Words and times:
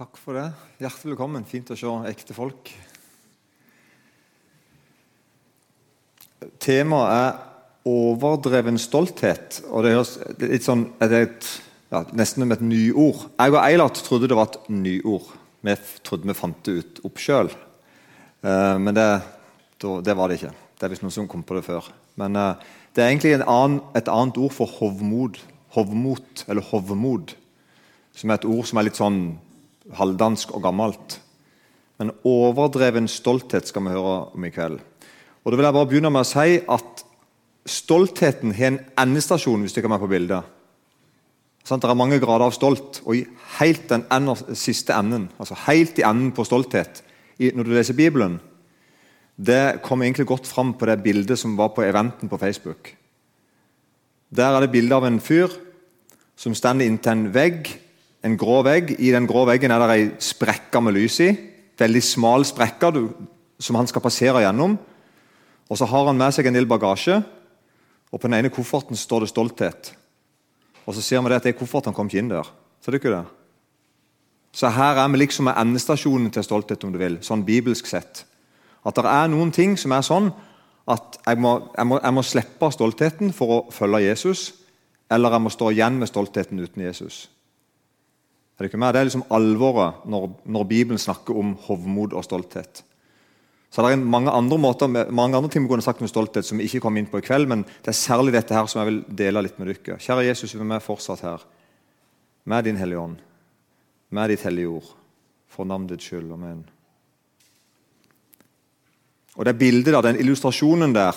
Takk 0.00 0.16
for 0.16 0.32
det. 0.32 0.46
Hjertelig 0.80 1.12
velkommen. 1.12 1.42
Fint 1.44 1.68
å 1.68 1.76
se 1.76 1.90
ekte 2.08 2.32
folk. 2.32 2.70
Temaet 6.56 7.10
er 7.12 7.90
overdreven 7.90 8.80
stolthet. 8.80 9.58
og 9.68 9.84
Det 9.84 9.92
høres 9.92 10.14
litt 10.40 10.64
sånn, 10.64 10.86
det 11.02 11.10
er 11.18 11.26
et, 11.26 11.48
ja, 11.92 12.00
nesten 12.16 12.46
som 12.46 12.54
et 12.56 12.62
nyord. 12.64 13.26
Jeg 13.34 13.52
og 13.52 13.58
Eilert 13.60 14.00
trodde 14.06 14.30
det 14.32 14.38
var 14.38 14.48
et 14.48 14.70
nyord. 14.72 15.28
Vi 15.68 15.74
trodde 16.08 16.30
vi 16.32 16.38
fant 16.38 16.64
det 16.64 16.78
ut 16.78 17.02
opp 17.10 17.20
sjøl. 17.20 17.52
Eh, 17.52 18.80
men 18.80 18.96
det, 18.96 19.06
det, 19.84 20.16
var 20.16 20.32
det 20.32 20.40
ikke. 20.40 20.54
Det 20.80 20.88
er 20.88 20.94
visst 20.94 21.04
noen 21.04 21.16
som 21.18 21.28
kom 21.28 21.44
på 21.44 21.60
det 21.60 21.66
før. 21.68 21.92
Men 22.16 22.40
eh, 22.40 22.72
det 22.96 23.04
er 23.04 23.12
egentlig 23.12 23.36
annen, 23.42 23.82
et 23.92 24.08
annet 24.08 24.40
ord 24.40 24.56
for 24.62 24.80
hovmod. 24.80 25.44
Hovmot, 25.76 26.46
eller 26.48 26.64
hovmod. 26.72 27.36
Som 28.16 28.32
er 28.32 28.40
et 28.40 28.48
ord 28.48 28.64
som 28.72 28.80
er 28.80 28.88
litt 28.88 29.04
sånn 29.04 29.22
halvdansk 29.96 30.54
og 30.56 30.64
gammelt. 30.64 31.18
Men 32.00 32.14
overdreven 32.24 33.08
stolthet 33.08 33.68
skal 33.68 33.84
vi 33.84 33.94
høre 33.94 34.16
om 34.34 34.44
i 34.44 34.52
kveld. 34.52 34.80
Og 35.44 35.52
da 35.52 35.56
vil 35.56 35.68
jeg 35.68 35.76
bare 35.76 35.88
begynne 35.88 36.12
med 36.12 36.24
å 36.24 36.28
si 36.28 36.58
at 36.60 37.06
Stoltheten 37.68 38.54
har 38.56 38.72
en 38.72 38.78
endestasjon, 38.98 39.60
hvis 39.60 39.74
du 39.76 39.82
kan 39.82 39.92
være 39.92 40.06
på 40.06 40.10
bildet. 40.14 40.46
Sånn, 41.66 41.80
det 41.82 41.90
er 41.90 41.98
mange 41.98 42.18
grader 42.22 42.46
av 42.48 42.54
stolt, 42.56 43.02
og 43.04 43.18
i 43.18 43.26
helt 43.58 43.84
den 43.90 44.06
ender, 44.12 44.40
siste 44.56 44.96
enden, 44.96 45.28
altså 45.36 45.58
helt 45.66 45.98
i 46.00 46.06
enden 46.08 46.32
på 46.34 46.46
stolthet 46.48 47.02
i, 47.36 47.50
når 47.52 47.68
du 47.68 47.74
leser 47.76 47.98
Bibelen, 47.98 48.38
det 49.40 49.80
kommer 49.84 50.06
egentlig 50.06 50.26
godt 50.28 50.48
fram 50.48 50.72
på 50.76 50.88
det 50.88 50.98
bildet 51.04 51.38
som 51.40 51.52
var 51.56 51.70
på 51.76 51.84
eventen 51.84 52.28
på 52.28 52.40
Facebook. 52.40 52.94
Der 54.32 54.56
er 54.56 54.64
det 54.64 54.72
bilde 54.72 54.96
av 54.96 55.06
en 55.08 55.20
fyr 55.20 55.52
som 56.38 56.56
står 56.56 56.82
inntil 56.84 57.12
en 57.12 57.30
vegg 57.34 57.70
en 58.22 58.36
grå 58.36 58.60
vegg. 58.66 58.94
I 58.98 59.12
den 59.14 59.26
grå 59.28 59.44
veggen 59.48 59.72
er 59.72 59.82
det 59.82 59.96
ei 59.96 60.06
sprekke 60.22 60.82
med 60.84 60.96
lys 60.96 61.20
i. 61.24 61.30
Veldig 61.80 62.02
smal 62.04 62.44
sprekke 62.48 62.92
som 63.60 63.78
han 63.78 63.88
skal 63.88 64.04
passere 64.04 64.44
gjennom. 64.44 64.78
Og 65.70 65.78
Så 65.78 65.86
har 65.86 66.06
han 66.06 66.18
med 66.18 66.34
seg 66.34 66.46
en 66.46 66.54
del 66.54 66.66
bagasje, 66.66 67.22
og 68.10 68.20
på 68.20 68.26
den 68.26 68.40
ene 68.40 68.50
kofferten 68.50 68.96
står 68.96 69.20
det 69.20 69.30
'stolthet'. 69.30 69.92
Og 70.86 70.94
Så 70.94 71.02
ser 71.02 71.22
vi 71.22 71.28
det 71.28 71.36
at 71.36 71.42
det 71.42 71.54
er 71.54 71.58
kofferten 71.58 71.94
kom 71.94 72.06
ikke 72.06 72.18
inn 72.18 72.28
der. 72.28 72.50
Ser 72.80 72.92
du 72.92 72.98
ikke 72.98 73.16
det? 73.16 73.24
Så 74.52 74.68
her 74.68 74.98
er 74.98 75.08
vi 75.08 75.16
liksom 75.16 75.44
med 75.44 75.54
endestasjonen 75.56 76.30
til 76.30 76.44
stolthet, 76.44 76.84
om 76.84 76.92
du 76.92 76.98
vil, 76.98 77.18
sånn 77.22 77.44
bibelsk 77.44 77.86
sett. 77.86 78.24
At 78.86 78.96
det 78.96 79.04
er 79.04 79.28
noen 79.28 79.52
ting 79.52 79.76
som 79.78 79.92
er 79.92 80.02
sånn 80.02 80.32
at 80.88 81.18
jeg 81.26 81.38
må, 81.38 81.70
jeg 81.76 81.86
må, 81.86 82.00
jeg 82.02 82.14
må 82.16 82.22
slippe 82.22 82.70
stoltheten 82.72 83.32
for 83.32 83.46
å 83.46 83.70
følge 83.70 84.08
Jesus, 84.08 84.54
eller 85.10 85.30
jeg 85.30 85.40
må 85.40 85.50
stå 85.50 85.70
igjen 85.70 85.98
med 86.00 86.08
stoltheten 86.08 86.58
uten 86.58 86.82
Jesus. 86.82 87.28
Er 88.60 88.68
det, 88.68 88.76
det 88.76 89.00
er 89.00 89.06
liksom 89.08 89.28
alvoret 89.32 90.04
når, 90.04 90.26
når, 90.44 90.64
Bibelen 90.68 90.98
snakker 91.00 91.36
om 91.36 91.54
hovmod 91.64 92.12
og 92.12 92.24
stolthet. 92.24 92.82
Så 93.70 93.82
det 93.82 93.92
er 93.94 94.02
mange 94.02 94.30
andre, 94.30 94.58
måter, 94.58 94.86
mange 95.10 95.36
andre 95.36 95.48
ting 95.48 95.64
vi 95.64 95.70
kunne 95.70 95.82
sagt 95.82 96.02
om 96.02 96.08
stolthet 96.10 96.44
som 96.44 96.58
vi 96.58 96.66
ikke 96.66 96.82
kom 96.84 96.98
inn 96.98 97.08
på 97.08 97.22
i 97.22 97.24
kveld, 97.24 97.48
men 97.48 97.62
det 97.64 97.92
er 97.92 97.96
særlig 97.96 98.34
dette 98.34 98.52
her 98.54 98.66
som 98.68 98.82
jeg 98.82 98.90
vil 98.90 99.00
dele 99.16 99.44
litt 99.46 99.56
med 99.58 99.70
dere. 99.70 99.96
Kjære 99.96 100.26
Jesus, 100.26 100.52
vi 100.58 100.66
er 100.66 100.84
fortsatt 100.84 101.24
her 101.24 101.46
med 102.44 102.64
Din 102.66 102.76
Hellige 102.76 103.00
Ånd, 103.00 103.16
med 104.10 104.28
Ditt 104.28 104.44
Hellige 104.44 104.74
Ord, 104.74 104.92
for 105.48 105.64
navnet 105.64 105.94
ditt 105.94 106.04
skyld. 106.04 106.32
Amen. 106.34 106.64
Og 109.36 109.46
Det 109.46 109.58
bildet 109.58 109.94
der, 109.94 110.02
den 110.02 110.20
illustrasjonen 110.20 110.92
der, 110.92 111.16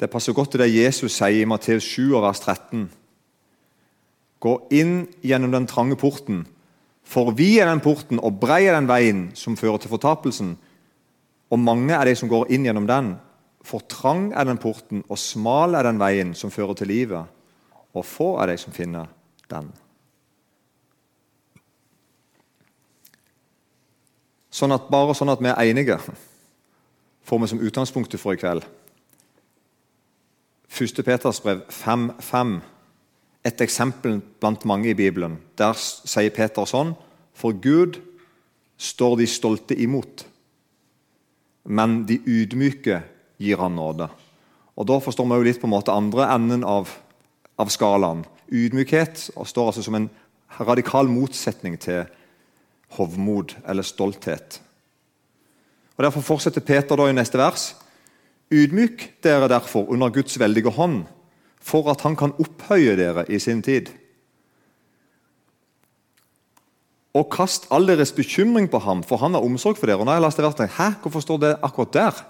det 0.00 0.10
passer 0.10 0.34
godt 0.36 0.50
til 0.50 0.60
det 0.60 0.74
Jesus 0.74 1.14
sier 1.14 1.44
i 1.44 1.48
Matteus 1.48 1.86
7, 1.94 2.10
vers 2.20 2.40
13. 2.40 2.90
Gå 4.42 4.56
inn 4.74 5.06
gjennom 5.22 5.52
den 5.54 5.68
trange 5.70 5.96
porten. 5.98 6.42
For 7.06 7.30
vi 7.38 7.56
er 7.62 7.68
den 7.70 7.82
porten, 7.82 8.18
og 8.18 8.40
brei 8.42 8.64
er 8.66 8.74
den 8.74 8.88
veien 8.90 9.28
som 9.38 9.58
fører 9.58 9.82
til 9.82 9.92
fortapelsen. 9.92 10.56
Og 11.52 11.60
mange 11.60 11.94
er 11.94 12.08
de 12.08 12.16
som 12.18 12.30
går 12.30 12.50
inn 12.54 12.66
gjennom 12.66 12.88
den. 12.90 13.14
For 13.62 13.84
trang 13.86 14.32
er 14.34 14.48
den 14.48 14.58
porten, 14.58 15.04
og 15.06 15.20
smal 15.20 15.76
er 15.78 15.86
den 15.86 16.00
veien 16.02 16.34
som 16.34 16.50
fører 16.50 16.74
til 16.78 16.90
livet. 16.90 17.30
Og 17.94 18.06
få 18.06 18.34
er 18.42 18.50
de 18.50 18.58
som 18.58 18.74
finner 18.74 19.10
den. 19.52 19.70
Sånn 24.52 24.74
at, 24.74 24.90
bare 24.92 25.14
sånn 25.16 25.32
at 25.32 25.40
vi 25.40 25.48
er 25.48 25.70
enige, 25.70 25.96
får 27.24 27.40
vi 27.40 27.50
som 27.52 27.62
utgangspunktet 27.62 28.20
for 28.20 28.34
i 28.34 28.40
kveld. 28.40 28.66
1. 30.72 31.00
Peters 31.04 31.40
brev 31.44 31.62
5.5 31.70 32.58
et 33.44 33.60
eksempel 33.60 34.20
blant 34.40 34.64
mange 34.64 34.92
i 34.92 34.94
Bibelen. 34.98 35.38
Der 35.58 35.74
sier 35.74 36.30
Peter 36.34 36.66
sånn 36.68 36.94
For 37.34 37.56
Gud 37.56 37.98
står 38.78 39.16
de 39.18 39.26
stolte 39.30 39.76
imot, 39.78 40.26
men 41.64 42.02
de 42.06 42.18
ydmyke 42.26 43.00
gir 43.42 43.62
han 43.62 43.76
nåde. 43.78 44.08
Og 44.76 44.86
Da 44.86 44.98
forstår 45.00 45.28
vi 45.28 45.38
jo 45.38 45.46
litt 45.46 45.60
på 45.60 45.68
en 45.68 45.76
måte 45.76 45.94
andre 45.94 46.26
enden 46.34 46.64
av, 46.64 46.90
av 47.58 47.70
skalaen. 47.70 48.24
Ydmykhet 48.50 49.30
står 49.32 49.70
altså 49.70 49.84
som 49.84 49.96
en 49.96 50.10
radikal 50.60 51.08
motsetning 51.08 51.78
til 51.80 52.04
hovmod 52.98 53.54
eller 53.64 53.86
stolthet. 53.86 54.60
Og 55.96 56.04
Derfor 56.04 56.20
fortsetter 56.20 56.64
Peter 56.64 56.96
da 56.96 57.08
i 57.08 57.16
neste 57.16 57.38
vers. 57.40 57.72
Ydmyk 58.52 59.22
dere 59.24 59.48
derfor 59.48 59.88
under 59.88 60.12
Guds 60.12 60.38
veldige 60.40 60.72
hånd 60.74 61.04
for 61.62 61.88
at 61.92 62.02
han 62.04 62.16
kan 62.18 62.34
opphøye 62.42 62.96
dere 62.98 63.24
i 63.30 63.38
sin 63.42 63.62
tid. 63.62 63.92
Og 67.12 67.28
kast 67.32 67.68
all 67.72 67.86
deres 67.86 68.14
bekymring 68.16 68.70
på 68.72 68.80
ham, 68.82 69.02
for 69.04 69.20
han 69.20 69.36
har 69.36 69.44
omsorg 69.44 69.78
for 69.78 69.88
dere. 69.88 70.00
Og 70.00 70.08
når 70.08 70.18
jeg 70.18 70.26
leste 70.26 70.42
det, 70.42 70.70
Hæ, 70.78 70.88
hvorfor 71.02 71.20
står 71.20 71.38
det 71.38 71.56
akkurat 71.62 71.92
der? 71.94 72.22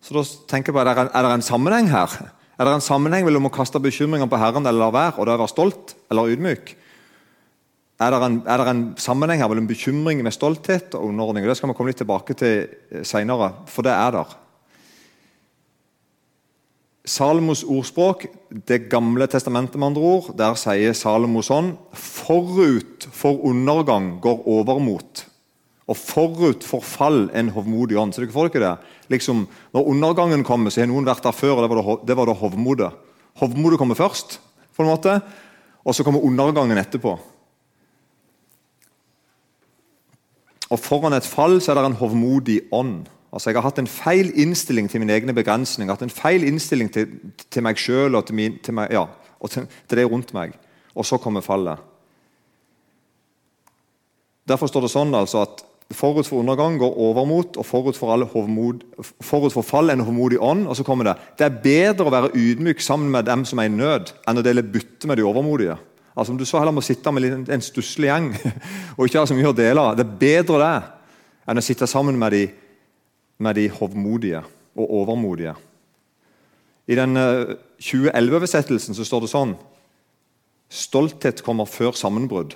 Så 0.00 0.14
da 0.14 0.22
tenker 0.48 0.72
jeg 0.72 0.74
på, 0.74 0.90
Er 1.14 1.22
det 1.22 1.34
en 1.34 1.42
sammenheng 1.42 1.90
her? 1.90 2.30
Er 2.58 2.64
det 2.64 2.74
en 2.74 2.80
sammenheng 2.84 3.24
mellom 3.24 3.48
å 3.48 3.52
kaste 3.52 3.80
bekymringer 3.80 4.28
på 4.28 4.36
Herren 4.36 4.66
eller 4.66 4.78
la 4.78 4.90
være, 4.90 5.18
og 5.18 5.26
da 5.26 5.36
være 5.36 5.48
stolt 5.48 5.94
eller 6.10 6.28
ydmyk? 6.28 6.76
Er 8.00 8.10
det, 8.14 8.20
en, 8.24 8.36
er 8.48 8.56
det 8.60 8.68
en 8.68 8.84
sammenheng 8.96 9.40
her 9.42 9.48
mellom 9.48 9.66
bekymring 9.68 10.22
med 10.24 10.32
stolthet 10.32 10.94
og 10.94 11.08
underordning? 11.08 11.44
Det 11.44 11.56
skal 11.56 11.68
vi 11.68 11.74
komme 11.76 11.92
litt 11.92 12.00
tilbake 12.00 12.36
til 12.36 13.02
seinere, 13.04 13.50
for 13.68 13.84
det 13.84 13.92
er 13.92 14.14
der. 14.14 14.36
Salomos 17.10 17.64
ordspråk, 17.64 18.26
Det 18.66 18.88
gamle 18.90 19.26
testamentet, 19.26 19.78
med 19.78 19.90
andre 19.90 20.02
ord, 20.02 20.30
der 20.36 20.54
sier 20.58 20.94
Salomo 20.94 21.42
sånn 21.42 21.72
Forut 21.94 23.06
for 23.14 23.40
undergang 23.46 24.20
går 24.22 24.44
overmot, 24.46 25.24
og 25.90 25.96
forut 25.98 26.66
for 26.66 26.84
fall 26.86 27.28
en 27.34 27.50
hovmodig 27.50 27.98
ånd. 27.98 28.14
Så 28.14 28.22
dere 28.22 28.34
får 28.34 28.50
ikke 28.50 28.62
det? 28.62 28.74
Liksom, 29.10 29.46
når 29.74 29.90
undergangen 29.90 30.44
kommer, 30.46 30.70
så 30.70 30.82
har 30.82 30.90
noen 30.90 31.08
vært 31.08 31.26
der 31.26 31.34
før, 31.34 31.58
og 31.58 32.06
det 32.06 32.16
var, 32.16 32.30
da 32.30 32.38
hovmodet. 32.38 32.92
Hovmodet 33.42 33.78
kommer 33.80 33.98
først, 33.98 34.38
på 34.76 34.84
en 34.84 34.92
måte, 34.92 35.18
og 35.82 35.94
så 35.96 36.06
kommer 36.06 36.22
undergangen 36.22 36.78
etterpå. 36.78 37.16
Og 40.70 40.78
Foran 40.78 41.16
et 41.16 41.26
fall 41.26 41.58
så 41.58 41.72
er 41.72 41.80
det 41.80 41.88
en 41.90 42.02
hovmodig 42.02 42.60
ånd. 42.70 43.08
Altså, 43.32 43.50
Jeg 43.50 43.56
har 43.56 43.68
hatt 43.68 43.78
en 43.78 43.86
feil 43.86 44.32
innstilling 44.34 44.90
til 44.90 45.00
mine 45.00 45.14
egne 45.14 45.34
begrensninger, 45.34 45.92
hatt 45.92 46.02
en 46.02 46.10
feil 46.10 46.44
innstilling 46.44 46.90
til, 46.92 47.06
til 47.50 47.62
meg 47.62 47.78
sjøl 47.78 48.14
og, 48.14 48.26
til, 48.26 48.34
min, 48.34 48.58
til, 48.58 48.74
meg, 48.74 48.90
ja, 48.90 49.06
og 49.40 49.50
til, 49.50 49.68
til 49.88 49.98
det 49.98 50.06
rundt 50.10 50.34
meg. 50.34 50.56
Og 50.94 51.06
så 51.06 51.18
kommer 51.22 51.44
fallet. 51.46 51.78
Derfor 54.50 54.66
står 54.66 54.86
det 54.86 54.90
sånn 54.90 55.14
altså 55.14 55.44
at 55.44 55.62
forut 55.94 56.26
for 56.26 56.38
undergang 56.42 56.78
går 56.78 56.98
overmot, 56.98 57.56
og 57.56 57.66
forut 57.66 57.98
for, 57.98 58.24
hovmod, 58.32 58.82
forut 59.20 59.52
for 59.52 59.66
fall 59.66 59.90
en 59.90 60.02
hovmodig 60.06 60.38
ånd. 60.42 60.66
Og 60.66 60.76
så 60.76 60.86
kommer 60.86 61.10
det 61.10 61.16
det 61.38 61.46
er 61.46 61.60
bedre 61.62 62.06
å 62.06 62.14
være 62.14 62.32
ydmyk 62.34 62.82
sammen 62.82 63.10
med 63.10 63.26
dem 63.26 63.44
som 63.46 63.58
er 63.58 63.70
i 63.70 63.74
nød, 63.74 64.14
enn 64.28 64.42
å 64.42 64.44
dele 64.46 64.66
bytte 64.66 65.10
med 65.10 65.18
de 65.18 65.26
overmodige. 65.26 65.76
Altså 66.16 66.32
Om 66.32 66.38
du 66.38 66.44
så 66.44 66.58
heller 66.58 66.74
må 66.74 66.82
sitte 66.82 67.12
med 67.14 67.50
en 67.50 67.62
stusslig 67.62 68.10
gjeng 68.10 68.32
og 68.96 69.06
ikke 69.06 69.22
ha 69.22 69.26
så 69.26 69.36
mye 69.38 69.50
å 69.50 69.56
dele, 69.56 69.82
av, 69.82 69.98
det 69.98 70.06
er 70.06 70.18
bedre 70.20 70.58
det 70.62 70.74
enn 71.50 71.58
å 71.58 71.64
sitte 71.64 71.88
sammen 71.90 72.18
med 72.18 72.34
de 72.34 72.42
med 73.40 73.56
de 73.56 73.66
hovmodige 73.72 74.44
og 74.76 74.94
overmodige. 75.00 75.54
I 76.86 76.96
den 76.98 77.16
2011-oversettelsen 77.16 78.96
så 78.96 79.06
står 79.06 79.24
det 79.24 79.32
sånn 79.32 79.56
Stolthet 80.70 81.42
kommer 81.42 81.66
før 81.66 81.96
sammenbrudd. 81.98 82.54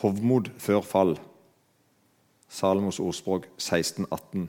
Hovmod 0.00 0.48
før 0.56 0.80
fall. 0.80 1.18
Salomos 2.48 2.98
ordspråk 3.02 3.44
1618. 3.60 4.48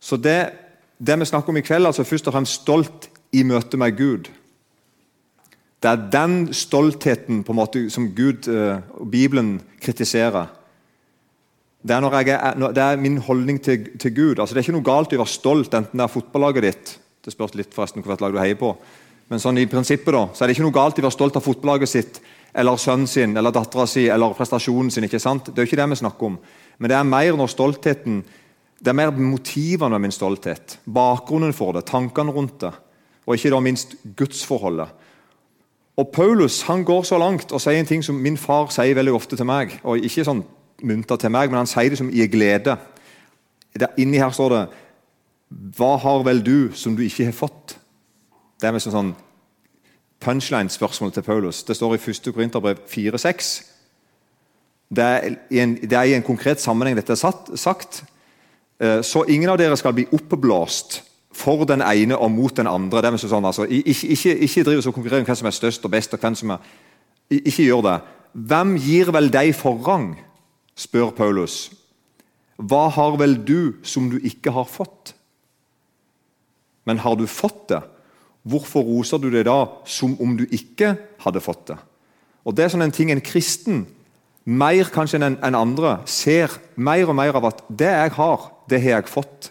Så 0.00 0.18
det, 0.20 0.50
det, 0.98 1.16
vi 1.18 1.24
snakker 1.24 1.54
om 1.54 1.56
i 1.56 1.64
kveld, 1.64 1.88
altså 1.88 2.04
først 2.04 2.28
og 2.28 2.36
fremst 2.36 2.60
stolt 2.60 3.08
i 3.32 3.42
møte 3.42 3.80
med 3.80 3.96
Gud. 3.96 4.28
Det 5.82 5.90
er 5.90 6.06
den 6.12 6.52
stoltheten 6.52 7.40
måte 7.54 7.86
som 7.90 8.10
Gud 8.14 8.48
og 8.50 9.00
uh, 9.00 9.08
Bibelen 9.10 9.58
kritiserer. 9.80 10.46
Det 11.78 11.94
er, 11.94 12.02
er, 12.02 12.56
det 12.74 12.82
er, 12.82 12.96
min 12.98 13.18
holdning 13.22 13.60
til, 13.62 13.84
til 13.98 14.14
Gud. 14.14 14.38
Altså, 14.38 14.54
det 14.54 14.60
er 14.60 14.66
ikke 14.66 14.78
noe 14.80 14.86
galt 14.86 15.12
i 15.12 15.18
å 15.18 15.22
være 15.22 15.30
stolt, 15.30 15.74
enten 15.74 16.00
det 16.00 16.04
er 16.04 16.10
fotballaget 16.10 16.64
ditt 16.66 16.96
Det 17.24 17.34
spørs 17.34 17.54
litt 17.54 17.74
forresten 17.74 18.02
hvilket 18.02 18.24
lag 18.24 18.34
du 18.34 18.40
heier 18.40 18.58
på. 18.58 18.72
Men 19.28 19.42
sånn 19.42 19.60
i 19.60 19.68
prinsippet 19.68 20.14
da, 20.14 20.24
så 20.32 20.42
er 20.42 20.48
det 20.48 20.56
ikke 20.56 20.66
noe 20.66 20.74
galt 20.74 20.98
i 20.98 21.04
å 21.04 21.06
være 21.06 21.16
stolt 21.18 21.36
av 21.38 21.44
fotballaget 21.44 21.90
sitt, 21.90 22.20
eller 22.58 22.80
sønnen 22.80 23.06
sin 23.06 23.36
eller 23.36 23.52
dattera 23.54 23.84
si 23.86 24.06
eller 24.10 24.34
prestasjonen 24.34 24.90
sin. 24.90 25.04
ikke 25.04 25.20
sant? 25.20 25.52
Det 25.52 25.60
er 25.60 25.66
jo 25.66 25.70
ikke 25.70 25.80
det 25.82 25.88
vi 25.92 26.00
snakker 26.00 26.30
om. 26.30 26.38
Men 26.78 26.90
det 26.90 26.96
er 26.96 27.10
mer 27.10 27.38
når 27.38 27.52
stoltheten 27.52 28.22
det 28.78 28.92
er 28.92 28.94
mer 28.94 29.10
motivene 29.10 29.90
med 29.96 30.06
min 30.06 30.14
stolthet. 30.14 30.78
Bakgrunnen 30.86 31.54
for 31.54 31.74
det, 31.74 31.84
tankene 31.90 32.32
rundt 32.34 32.60
det. 32.62 32.70
Og 33.26 33.34
ikke 33.34 33.50
da 33.50 33.58
minst 33.62 33.96
gudsforholdet. 34.16 34.92
Og 35.98 36.12
Paulus 36.14 36.60
han 36.68 36.84
går 36.86 37.02
så 37.02 37.18
langt 37.18 37.50
og 37.52 37.60
sier 37.62 37.80
en 37.80 37.88
ting 37.88 38.04
som 38.06 38.20
min 38.22 38.38
far 38.38 38.70
sier 38.70 38.94
veldig 38.94 39.16
ofte 39.18 39.36
til 39.36 39.48
meg. 39.50 39.74
og 39.82 39.98
Ikke 39.98 40.24
sånn 40.24 40.44
munter 40.82 41.16
til 41.16 41.32
meg, 41.34 41.50
men 41.50 41.62
han 41.62 41.70
sier 41.70 41.90
det 41.90 41.98
som 42.00 42.10
i 42.12 42.26
glede. 42.30 42.76
Der, 43.78 43.94
inni 43.98 44.18
her 44.18 44.30
står 44.34 44.54
det 44.54 44.66
Hva 45.78 45.96
har 45.96 46.24
vel 46.26 46.42
du 46.44 46.74
som 46.76 46.96
du 46.96 47.02
ikke 47.02 47.28
har 47.28 47.36
fått? 47.36 47.78
Det 48.60 48.68
er 48.68 48.74
med 48.74 48.82
sånn 48.82 49.14
punchline-spørsmål 50.20 51.12
til 51.14 51.22
Paulus. 51.22 51.62
Det 51.62 51.76
står 51.76 51.94
i 51.94 52.00
1. 52.10 52.32
Korinterbrev 52.34 52.80
4,6. 52.90 53.50
Det, 54.88 55.06
det, 55.50 55.92
er 55.92 56.02
i 56.02 56.16
en 56.16 56.26
konkret 56.26 56.60
sammenheng 56.60 56.96
dette 56.98 57.14
er 57.14 57.56
sagt. 57.56 58.02
Eh, 58.80 59.00
så 59.02 59.24
ingen 59.28 59.50
av 59.52 59.58
dere 59.60 59.76
skal 59.78 59.94
bli 59.94 60.08
oppblåst 60.12 61.02
for 61.38 61.64
den 61.68 61.84
ene 61.84 62.18
og 62.18 62.30
mot 62.34 62.56
den 62.56 62.66
andre. 62.66 63.02
Det 63.02 63.12
er 63.12 63.22
sånn, 63.22 63.46
altså, 63.46 63.66
ikke, 63.68 64.12
ikke, 64.14 64.36
ikke 64.48 64.64
driv 64.66 64.82
og 64.82 64.94
konkurrer 64.94 65.22
om 65.22 65.28
hvem 65.28 65.38
som 65.38 65.50
er 65.50 65.56
størst 65.56 65.84
og 65.86 65.92
best. 65.94 66.14
og 66.14 66.20
hvem 66.20 66.34
som 66.34 66.56
er, 66.56 66.70
Ikke 67.30 67.62
gjør 67.62 67.82
det. 67.84 67.98
Hvem 68.32 68.76
gir 68.76 69.12
vel 69.12 69.30
deg 69.32 69.54
forrang? 69.54 70.16
Spør 70.78 71.12
Paulus. 71.16 71.68
Hva 72.58 72.88
har 72.94 73.18
vel 73.20 73.36
du 73.46 73.78
som 73.86 74.08
du 74.10 74.18
ikke 74.18 74.52
har 74.54 74.66
fått? 74.70 75.14
Men 76.88 77.02
har 77.04 77.18
du 77.18 77.26
fått 77.28 77.68
det, 77.70 77.82
hvorfor 78.48 78.86
roser 78.86 79.20
du 79.20 79.28
det 79.30 79.44
da 79.46 79.60
som 79.86 80.16
om 80.22 80.38
du 80.38 80.46
ikke 80.46 80.94
hadde 81.24 81.42
fått 81.44 81.68
det? 81.72 81.78
Og 82.48 82.54
Det 82.56 82.64
er 82.64 82.72
sånn 82.72 82.86
en 82.86 82.94
ting 82.94 83.10
en 83.12 83.20
kristen, 83.20 83.84
mer 84.48 84.88
kanskje 84.88 85.18
enn 85.20 85.36
en 85.44 85.58
andre, 85.58 85.98
ser 86.08 86.54
mer 86.80 87.10
og 87.10 87.18
mer 87.18 87.36
av 87.36 87.50
at 87.50 87.60
det 87.68 87.90
jeg 87.92 88.14
har, 88.16 88.46
det 88.70 88.80
har 88.80 89.02
jeg 89.02 89.12
fått. 89.12 89.50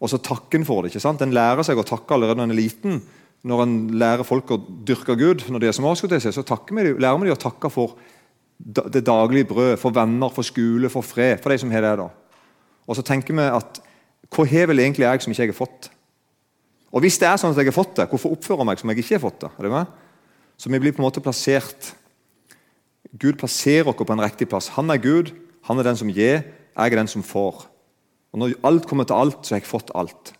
Og 0.00 0.12
så 0.12 0.20
takken 0.20 0.66
for 0.68 0.82
det. 0.82 0.92
ikke 0.92 1.02
sant? 1.04 1.22
En 1.24 1.32
lærer 1.32 1.64
seg 1.64 1.80
å 1.80 1.86
takke 1.86 2.16
allerede 2.16 2.40
når 2.40 2.50
en 2.50 2.54
er 2.54 2.60
liten. 2.60 3.00
Når 3.48 3.62
en 3.64 3.74
lærer 4.00 4.28
folk 4.28 4.52
å 4.52 4.60
dyrke 4.84 5.16
Gud, 5.16 5.46
når 5.48 5.62
de 5.62 5.68
er 5.70 5.76
små, 5.76 5.94
så 5.96 6.08
vi, 6.08 6.20
lærer 6.20 7.20
vi 7.20 7.28
dem 7.28 7.36
å 7.36 7.40
takke 7.40 7.72
for 7.72 7.96
det 8.60 9.06
daglige 9.06 9.48
brød, 9.48 9.76
for 9.80 9.90
venner, 9.90 10.28
for 10.28 10.42
skole, 10.44 10.90
for 10.92 11.02
fred. 11.02 11.38
for 11.42 11.50
de 11.50 11.58
som 11.58 11.70
har 11.70 11.80
det 11.80 11.96
da. 11.98 12.08
Og 12.86 12.96
så 12.96 13.02
tenker 13.02 13.34
vi 13.34 13.46
at 13.46 13.80
hva 14.30 14.44
har 14.46 14.68
vel 14.70 14.78
egentlig 14.78 15.06
jeg 15.06 15.22
som 15.22 15.32
ikke 15.32 15.42
jeg 15.42 15.52
har 15.54 15.58
fått? 15.66 15.90
Og 16.92 17.00
Hvis 17.00 17.18
det 17.18 17.28
er 17.28 17.38
sånn 17.38 17.54
at 17.54 17.58
jeg 17.58 17.70
har 17.70 17.76
fått 17.76 17.96
det, 17.96 18.08
hvorfor 18.10 18.34
oppfører 18.34 18.62
jeg 18.62 18.66
meg 18.66 18.78
som 18.78 18.90
jeg 18.90 18.98
ikke 18.98 19.14
har 19.14 19.24
fått 19.24 19.40
det? 19.40 19.50
Er 19.58 19.62
det 19.62 19.72
med? 19.72 19.86
Så 20.58 20.70
vi 20.70 20.78
blir 20.78 20.92
på 20.92 21.00
en 21.02 21.08
måte 21.08 21.22
plassert 21.22 21.94
Gud 23.18 23.38
plasserer 23.40 23.88
oss 23.88 23.96
på 23.96 24.12
en 24.12 24.22
riktig 24.22 24.46
plass. 24.48 24.68
Han 24.76 24.90
er 24.90 25.00
Gud, 25.02 25.32
han 25.66 25.78
er 25.78 25.88
den 25.88 25.96
som 25.98 26.10
gir, 26.12 26.44
jeg 26.76 26.92
er 26.92 26.96
den 26.96 27.10
som 27.10 27.24
får. 27.26 27.66
Og 28.30 28.38
Når 28.38 28.54
alt 28.62 28.86
kommer 28.86 29.04
til 29.04 29.18
alt, 29.18 29.42
så 29.42 29.54
har 29.54 29.60
jeg 29.60 29.66
fått 29.66 29.90
alt. 29.94 30.32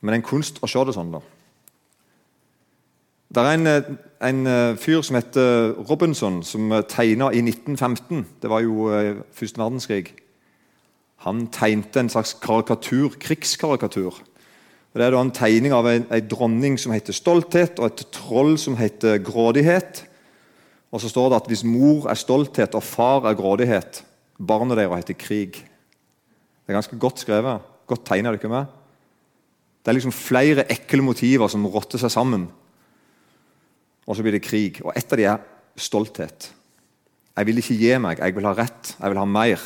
Men 0.00 0.12
det 0.12 0.18
er 0.18 0.22
en 0.22 0.28
kunst 0.28 0.60
å 0.60 0.68
se 0.68 0.84
det 0.84 0.96
sånn, 0.96 1.12
da. 1.12 1.20
Det 3.30 3.42
er 3.42 3.52
en, 3.54 3.66
en, 4.26 4.46
eh, 4.46 4.76
fyr 4.76 5.04
som 5.06 5.14
heter 5.14 5.76
Robinson, 5.86 6.40
som 6.42 6.72
eh, 6.72 6.82
tegna 6.82 7.28
i 7.30 7.38
1915. 7.38 8.26
Det 8.42 8.50
var 8.50 8.64
jo 8.64 8.88
eh, 8.90 9.20
første 9.30 9.60
verdenskrig. 9.60 10.16
Han 11.22 11.44
tegnte 11.54 12.00
en 12.00 12.10
slags 12.10 12.34
karikatur, 12.42 13.14
krigskarikatur. 13.22 14.18
Det 14.94 15.06
er 15.06 15.14
en 15.14 15.30
tegning 15.30 15.72
av 15.72 15.86
en, 15.86 16.08
en 16.10 16.28
dronning 16.28 16.78
som 16.78 16.90
heter 16.90 17.14
stolthet, 17.14 17.78
og 17.78 17.92
et 17.92 18.04
troll 18.10 18.56
som 18.58 18.74
heter 18.80 19.22
grådighet. 19.22 20.04
Og 20.90 20.98
så 21.00 21.08
står 21.08 21.30
det 21.30 21.42
at 21.44 21.50
hvis 21.52 21.62
mor 21.62 22.10
er 22.10 22.18
stolthet 22.18 22.74
og 22.74 22.82
far 22.82 23.30
er 23.30 23.38
grådighet, 23.38 24.02
barnet 24.42 24.80
deres 24.80 25.04
heter 25.04 25.14
krig. 25.14 25.52
Det 25.54 26.74
er 26.74 26.80
ganske 26.82 26.98
godt 26.98 27.22
skrevet. 27.22 27.62
Godt 27.86 28.08
tegna, 28.10 28.34
ikke 28.34 28.50
med? 28.50 28.66
Det 29.84 29.92
er 29.92 30.02
liksom 30.02 30.18
flere 30.18 30.66
ekle 30.72 31.06
motiver 31.06 31.46
som 31.46 31.70
rotter 31.70 32.02
seg 32.02 32.10
sammen 32.10 32.50
og 34.10 34.16
så 34.18 34.24
blir 34.26 34.34
det 34.34 34.42
krig. 34.42 34.80
Og 34.82 34.90
et 34.98 35.12
av 35.14 35.20
de 35.20 35.26
er 35.30 35.44
stolthet. 35.78 36.48
Jeg 37.36 37.46
vil 37.46 37.60
ikke 37.62 37.76
gi 37.78 37.92
meg, 38.02 38.18
jeg 38.18 38.34
vil 38.34 38.48
ha 38.48 38.54
rett, 38.58 38.96
jeg 38.96 39.12
vil 39.12 39.20
ha 39.20 39.26
mer. 39.28 39.62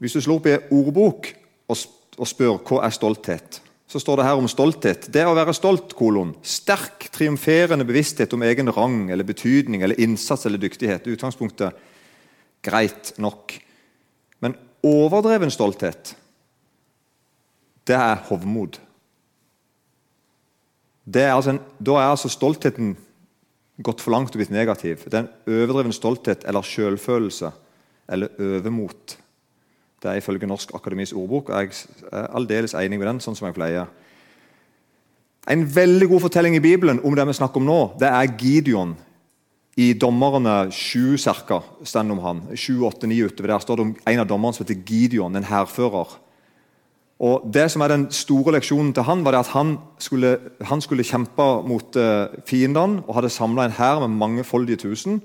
Hvis 0.00 0.16
du 0.16 0.24
slår 0.24 0.40
opp 0.40 0.48
i 0.48 0.54
en 0.56 0.72
ordbok 0.80 1.28
og 1.68 2.26
spør 2.28 2.56
hva 2.64 2.80
er 2.86 2.96
stolthet, 2.96 3.60
så 3.84 4.00
står 4.00 4.18
det 4.18 4.26
her 4.26 4.40
om 4.40 4.48
stolthet. 4.50 5.06
Det 5.12 5.22
å 5.28 5.36
være 5.36 5.54
stolt, 5.54 5.92
kolon. 5.94 6.32
Sterk, 6.42 7.06
triumferende 7.14 7.86
bevissthet 7.86 8.32
om 8.34 8.42
egen 8.42 8.72
rang 8.74 9.12
eller 9.12 9.28
betydning 9.28 9.84
eller 9.84 10.00
innsats 10.02 10.48
eller 10.48 10.58
dyktighet. 10.58 11.06
Utgangspunktet 11.12 11.76
greit 12.64 13.12
nok. 13.22 13.54
Men 14.42 14.56
overdreven 14.82 15.52
stolthet, 15.52 16.16
det 17.84 18.00
er 18.00 18.24
hovmod. 18.32 18.80
Er 21.12 21.34
altså 21.34 21.54
en, 21.54 21.60
da 21.84 21.98
er 22.00 22.12
altså 22.14 22.30
stoltheten 22.32 22.94
gått 23.84 24.00
for 24.00 24.14
langt 24.14 24.32
og 24.32 24.40
blitt 24.40 24.54
negativ. 24.54 25.04
Det 25.04 25.18
er 25.18 25.26
en 25.26 25.58
overdreven 25.58 25.92
stolthet 25.92 26.46
eller 26.48 26.64
selvfølelse 26.64 27.50
eller 28.14 28.40
overmot. 28.40 29.18
Det 30.02 30.10
er 30.10 30.20
ifølge 30.20 30.46
Norsk 30.46 30.74
Akademis 30.76 31.14
ordbok, 31.16 31.48
og 31.48 31.62
jeg 31.62 31.86
er 32.12 32.28
aldeles 32.36 32.76
enig 32.76 32.98
med 33.00 33.08
den. 33.08 33.20
sånn 33.24 33.36
som 33.36 33.48
jeg 33.48 33.56
pleier. 33.56 33.88
En 35.48 35.64
veldig 35.64 36.08
god 36.08 36.20
fortelling 36.24 36.56
i 36.56 36.64
Bibelen 36.64 37.00
om 37.04 37.16
det 37.16 37.26
vi 37.28 37.36
snakker 37.36 37.60
om 37.60 37.68
nå, 37.68 37.80
det 38.00 38.08
er 38.08 38.36
Gideon. 38.40 38.94
I 39.76 39.92
Dommerne 39.98 40.70
7 40.70 41.16
cirka, 41.18 41.58
står 41.82 42.12
om 42.12 42.20
han. 42.22 42.42
7, 42.54 42.84
8, 42.86 43.08
9 43.10 43.24
utover 43.26 43.50
der 43.50 43.64
står 43.64 43.76
det 43.76 43.82
om 43.82 43.96
en 44.06 44.20
av 44.22 44.28
dommerne 44.28 44.54
som 44.54 44.64
heter 44.64 44.84
Gideon, 44.86 45.34
en 45.36 45.48
hærfører. 45.48 46.14
Og 47.20 47.46
Det 47.54 47.70
som 47.70 47.80
er 47.80 47.88
den 47.88 48.08
store 48.10 48.56
leksjonen 48.56 48.92
til 48.92 49.06
han, 49.06 49.24
var 49.24 49.38
at 49.38 49.52
han 49.54 49.76
skulle, 49.98 50.38
han 50.60 50.80
skulle 50.80 51.04
kjempe 51.04 51.44
mot 51.68 51.96
uh, 51.96 52.26
fiendene 52.46 53.04
og 53.06 53.14
hadde 53.14 53.30
samla 53.30 53.68
en 53.68 53.76
hær 53.76 54.00
med 54.02 54.16
mangefoldige 54.18 54.76
tusen. 54.76 55.22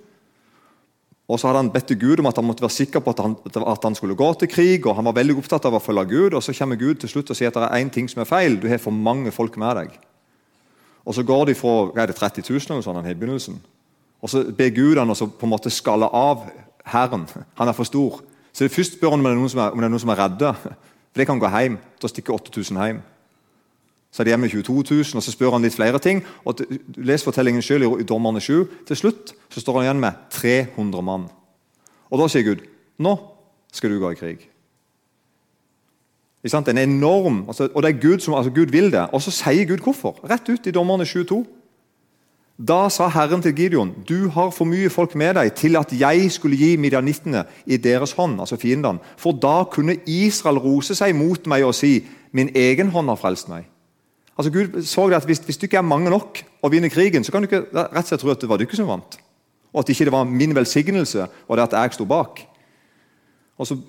Og 1.30 1.40
så 1.40 1.48
hadde 1.48 1.62
han 1.62 1.72
bedt 1.74 1.88
til 1.92 2.00
Gud 2.00 2.20
om 2.20 2.26
at 2.26 2.38
han 2.38 2.46
måtte 2.46 2.62
være 2.66 2.74
sikker 2.74 3.00
på 3.06 3.14
at 3.14 3.20
han, 3.22 3.36
at 3.46 3.84
han, 3.84 3.96
skulle 3.96 4.16
gå 4.16 4.34
til 4.34 4.48
krig. 4.48 4.86
og 4.86 4.96
Han 4.96 5.06
var 5.06 5.18
veldig 5.18 5.38
opptatt 5.38 5.66
av 5.66 5.78
å 5.78 5.82
følge 5.82 6.06
Gud, 6.10 6.34
og 6.34 6.44
så 6.44 6.54
kommer 6.58 6.76
Gud 6.76 6.96
til 7.02 7.10
slutt 7.10 7.30
og 7.30 7.38
sier 7.38 7.52
at 7.52 7.58
det 7.58 7.68
er 7.68 7.84
én 7.84 7.92
ting 7.94 8.10
som 8.10 8.22
er 8.22 8.30
feil. 8.30 8.58
Du 8.58 8.68
har 8.68 8.82
for 8.82 8.92
mange 8.92 9.32
folk 9.32 9.58
med 9.58 9.76
deg. 9.78 10.00
Og 11.06 11.16
Så 11.16 11.24
går 11.24 11.46
de 11.46 11.56
fra 11.56 11.76
hva 11.90 12.02
er 12.02 12.08
det, 12.08 12.16
30 12.18 12.50
000 12.50 12.74
eller 12.74 12.86
sånn, 12.86 13.06
i 13.06 13.14
begynnelsen. 13.14 13.60
Og 14.22 14.30
Så 14.30 14.44
ber 14.58 14.74
Gud 14.74 14.98
han 14.98 15.10
å 15.10 15.16
på 15.16 15.46
en 15.46 15.54
måte 15.54 15.70
skalle 15.70 16.06
av 16.06 16.50
hæren. 16.86 17.28
Han 17.58 17.68
er 17.68 17.78
for 17.78 17.86
stor. 17.86 18.22
Så 18.54 18.66
det 18.66 18.74
Først 18.74 18.98
spør 18.98 19.14
han 19.14 19.22
om 19.22 19.26
det 19.26 19.32
er 19.32 19.40
noen 19.40 19.54
som 19.54 19.62
er, 19.62 19.72
om 19.72 19.80
det 19.80 19.86
er, 19.86 19.94
noen 19.94 20.02
som 20.02 20.14
er 20.14 20.22
redde. 20.24 20.54
For 21.12 21.22
det 21.22 21.28
kan 21.28 21.40
gå 21.42 21.50
hjem. 21.50 21.78
Da 22.02 22.08
stikker 22.08 22.34
8000 22.34 22.78
hjem. 22.84 23.02
Så 24.12 24.22
er 24.22 24.26
de 24.26 24.32
hjemme 24.34 24.50
22 24.50 24.84
000, 24.90 25.18
og 25.20 25.24
så 25.24 25.32
spør 25.32 25.54
han 25.54 25.66
litt 25.66 25.76
flere 25.76 26.00
ting. 26.02 26.24
og 26.46 26.62
Les 26.98 27.24
fortellingen 27.24 27.62
selv 27.62 28.00
i 28.02 28.08
Dommerne 28.08 28.42
7. 28.42 28.66
Til 28.88 28.98
slutt 28.98 29.36
så 29.50 29.62
står 29.62 29.80
han 29.80 29.86
igjen 29.86 30.02
med 30.02 30.24
300 30.34 31.04
mann. 31.06 31.28
Og 32.10 32.20
Da 32.20 32.28
sier 32.28 32.48
Gud 32.48 32.66
nå 33.00 33.14
skal 33.72 33.94
du 33.94 34.00
gå 34.02 34.12
i 34.12 34.18
krig. 34.18 34.48
Ikke 36.40 36.52
sant? 36.52 36.68
En 36.72 36.78
enorm, 36.78 37.44
altså, 37.48 37.68
og 37.76 37.84
det 37.84 37.90
er 37.90 38.02
Gud 38.02 38.20
som 38.24 38.34
altså 38.34 38.52
Gud 38.52 38.72
vil 38.72 38.92
det. 38.92 39.06
Og 39.14 39.22
så 39.22 39.32
sier 39.32 39.68
Gud 39.68 39.84
hvorfor. 39.84 40.20
Rett 40.24 40.50
ut 40.50 40.68
i 40.68 40.72
Dommerne 40.72 41.06
7,2. 41.08 41.44
Da 42.60 42.90
sa 42.92 43.06
Herren 43.08 43.40
til 43.40 43.54
Gideon, 43.56 43.94
du 44.04 44.28
har 44.36 44.50
for 44.52 44.68
mye 44.68 44.90
folk 44.92 45.14
med 45.16 45.38
deg 45.38 45.54
til 45.56 45.78
at 45.80 45.94
jeg 45.96 46.26
skulle 46.36 46.58
gi 46.60 46.74
midjanittene 46.76 47.46
i 47.64 47.78
deres 47.80 48.12
hånd, 48.18 48.36
altså 48.44 48.60
fiendene. 48.60 49.00
For 49.16 49.32
da 49.32 49.64
kunne 49.72 49.96
Israel 50.04 50.60
rose 50.60 50.98
seg 50.98 51.16
mot 51.16 51.48
meg 51.48 51.64
og 51.64 51.72
si, 51.78 52.02
min 52.36 52.52
egen 52.52 52.92
hånd 52.92 53.14
har 53.14 53.22
frelst 53.22 53.48
meg. 53.48 53.64
Altså 54.36 54.52
Gud 54.52 54.76
så 54.84 55.08
det 55.08 55.22
at 55.22 55.26
Hvis, 55.26 55.40
hvis 55.40 55.58
du 55.58 55.66
ikke 55.68 55.80
er 55.80 55.88
mange 55.88 56.12
nok 56.12 56.44
og 56.62 56.72
vinner 56.72 56.92
krigen, 56.92 57.24
så 57.24 57.32
kan 57.32 57.42
du 57.42 57.48
ikke 57.48 57.64
rett 57.72 57.96
og 57.96 58.12
slett 58.12 58.22
tro 58.22 58.36
at 58.36 58.44
det 58.44 58.52
var 58.52 58.60
du 58.60 58.68
ikke 58.68 58.76
som 58.76 58.92
vant. 58.92 59.20
Og 59.72 59.80
at 59.80 59.90
ikke 59.90 60.10
det 60.10 60.16
var 60.16 60.28
min 60.28 60.56
velsignelse 60.56 61.28
og 61.48 61.58
det 61.58 61.64
at 61.64 61.80
jeg 61.80 61.96
sto 61.96 62.06
bak. 62.06 62.44
Og 63.58 63.68
så 63.68 63.80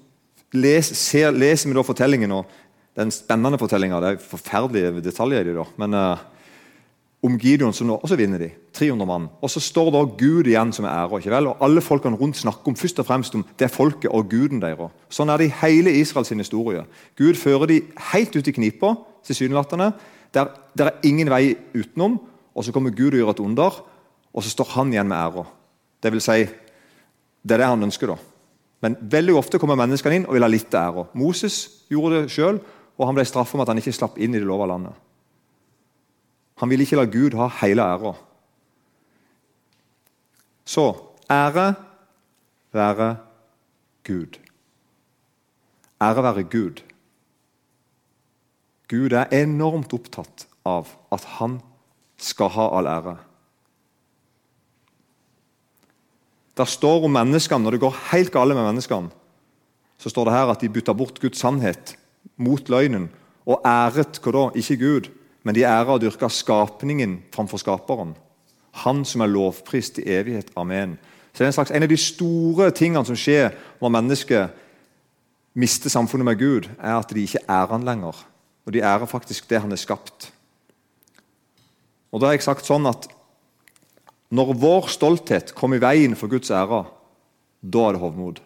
les, 0.54 0.86
ser, 0.94 1.34
leser 1.34 1.70
vi 1.70 1.74
da 1.74 1.82
fortellingen, 1.82 2.38
og 2.38 2.46
den 2.98 3.10
spennende 3.10 3.58
fortellinga. 3.58 4.00
Det 4.02 4.10
er 4.14 4.28
forferdelige 4.30 5.00
detaljer 5.02 5.42
i 5.42 5.50
det. 5.50 5.58
da, 5.58 5.72
men... 5.76 5.94
Uh, 5.94 6.30
om 7.22 7.36
Gideon, 7.38 7.72
som 7.76 7.86
nå, 7.86 7.98
og 8.00 8.08
så 8.08 8.16
vinner 8.16 8.40
de. 8.40 8.48
300 8.72 9.06
mann. 9.06 9.28
Og 9.42 9.50
Så 9.50 9.60
står 9.60 9.90
da 9.92 10.04
Gud 10.04 10.46
igjen 10.48 10.72
som 10.72 10.84
er 10.84 10.90
ære. 10.90 11.18
ikke 11.18 11.30
vel? 11.30 11.46
Og 11.46 11.56
Alle 11.60 11.80
folkene 11.80 12.16
rundt 12.16 12.36
snakker 12.36 12.68
om 12.68 12.76
først 12.76 12.98
og 12.98 13.06
fremst 13.06 13.34
om 13.34 13.44
det 13.58 13.70
folket 13.70 14.10
og 14.10 14.30
guden 14.30 14.60
deres. 14.60 14.90
Sånn 15.10 15.28
er 15.28 15.36
det 15.36 15.50
i 15.50 15.66
hele 15.66 15.92
Israels 15.92 16.28
historie. 16.28 16.84
Gud 17.16 17.34
fører 17.34 17.66
de 17.66 17.82
helt 18.12 18.36
ut 18.36 18.48
i 18.48 18.52
knipa, 18.52 18.94
tilsynelatende. 19.24 19.92
Der, 20.32 20.48
der 20.78 20.84
er 20.84 21.00
ingen 21.02 21.28
vei 21.30 21.56
utenom. 21.74 22.20
Og 22.54 22.64
Så 22.64 22.72
kommer 22.72 22.90
Gud 22.90 23.12
og 23.12 23.18
gjør 23.18 23.30
et 23.30 23.40
under, 23.40 23.84
og 24.34 24.42
så 24.42 24.50
står 24.50 24.64
han 24.74 24.92
igjen 24.92 25.08
med 25.08 25.16
æra. 25.16 25.46
Det 26.02 26.12
vil 26.12 26.20
si, 26.20 26.48
det 27.42 27.52
er 27.52 27.58
det 27.58 27.66
han 27.66 27.82
ønsker. 27.82 28.06
da. 28.06 28.16
Men 28.82 28.96
veldig 29.00 29.34
ofte 29.36 29.58
kommer 29.58 29.76
menneskene 29.76 30.14
inn 30.14 30.26
og 30.26 30.34
vil 30.34 30.42
ha 30.42 30.48
litt 30.48 30.74
ære. 30.74 31.06
Moses 31.14 31.68
gjorde 31.90 32.22
det 32.22 32.30
sjøl, 32.30 32.60
og 32.98 33.06
han 33.06 33.14
ble 33.14 33.24
straffet 33.24 33.54
med 33.54 33.62
at 33.62 33.68
han 33.68 33.78
ikke 33.78 33.92
slapp 33.92 34.18
inn 34.18 34.34
i 34.34 34.38
det 34.38 34.46
lova 34.48 34.66
landet. 34.66 34.92
Han 36.60 36.68
ville 36.68 36.84
ikke 36.84 36.98
la 37.00 37.08
Gud 37.08 37.36
ha 37.38 37.48
hele 37.62 37.82
æra. 37.82 38.12
Så 40.68 40.84
ære 41.30 41.74
være 42.72 43.16
Gud. 44.06 44.38
Ære 46.00 46.22
være 46.22 46.44
Gud. 46.44 46.82
Gud 48.90 49.12
er 49.16 49.32
enormt 49.32 49.92
opptatt 49.94 50.46
av 50.66 50.90
at 51.14 51.24
han 51.38 51.60
skal 52.20 52.52
ha 52.52 52.68
all 52.76 52.90
ære. 52.90 53.16
Det 56.56 56.68
står 56.68 57.04
om 57.04 57.12
menneskene, 57.16 57.64
Når 57.64 57.70
det 57.70 57.80
går 57.80 57.96
helt 58.12 58.32
galt 58.32 58.54
med 58.54 58.64
menneskene, 58.64 59.10
så 59.98 60.08
står 60.10 60.24
det 60.24 60.34
her 60.34 60.46
at 60.46 60.60
de 60.60 60.68
bytta 60.68 60.92
bort 60.92 61.20
Guds 61.20 61.38
sannhet 61.38 61.96
mot 62.36 62.68
løgnen 62.68 63.08
og 63.46 63.60
æret 63.64 64.20
hva 64.20 64.32
da? 64.32 64.44
Ikke 64.54 64.76
Gud, 64.76 65.10
men 65.42 65.56
de 65.56 65.64
æra 65.64 65.96
og 65.96 66.02
dyrka 66.02 66.28
skapningen 66.28 67.20
framfor 67.34 67.60
skaperen. 67.62 68.14
Han 68.84 69.04
som 69.04 69.24
er 69.24 69.32
lovprist 69.32 69.98
i 69.98 70.06
evighet. 70.06 70.50
Amen. 70.56 70.98
Så 71.32 71.38
det 71.38 71.46
er 71.46 71.46
En 71.46 71.52
slags, 71.52 71.70
en 71.70 71.82
av 71.82 71.88
de 71.88 71.96
store 71.96 72.70
tingene 72.70 73.04
som 73.06 73.16
skjer 73.16 73.54
når 73.80 73.94
mennesket 73.94 74.50
mister 75.54 75.90
samfunnet 75.90 76.24
med 76.24 76.38
Gud, 76.38 76.68
er 76.78 76.98
at 76.98 77.10
de 77.14 77.22
ikke 77.22 77.42
ærer 77.48 77.72
han 77.72 77.86
lenger. 77.86 78.26
Og 78.66 78.72
de 78.72 78.82
ærer 78.82 79.06
faktisk 79.06 79.48
det 79.50 79.60
han 79.60 79.72
er 79.72 79.80
skapt. 79.80 80.32
Og 82.12 82.20
da 82.20 82.26
har 82.26 82.36
jeg 82.36 82.46
sagt 82.46 82.66
sånn 82.66 82.86
at 82.90 83.08
Når 84.30 84.52
vår 84.62 84.86
stolthet 84.86 85.54
kommer 85.58 85.80
i 85.80 85.82
veien 85.82 86.12
for 86.14 86.30
Guds 86.30 86.52
ære, 86.54 86.84
da 87.66 87.80
er 87.88 87.96
det 87.96 88.00
hovmod. 88.00 88.38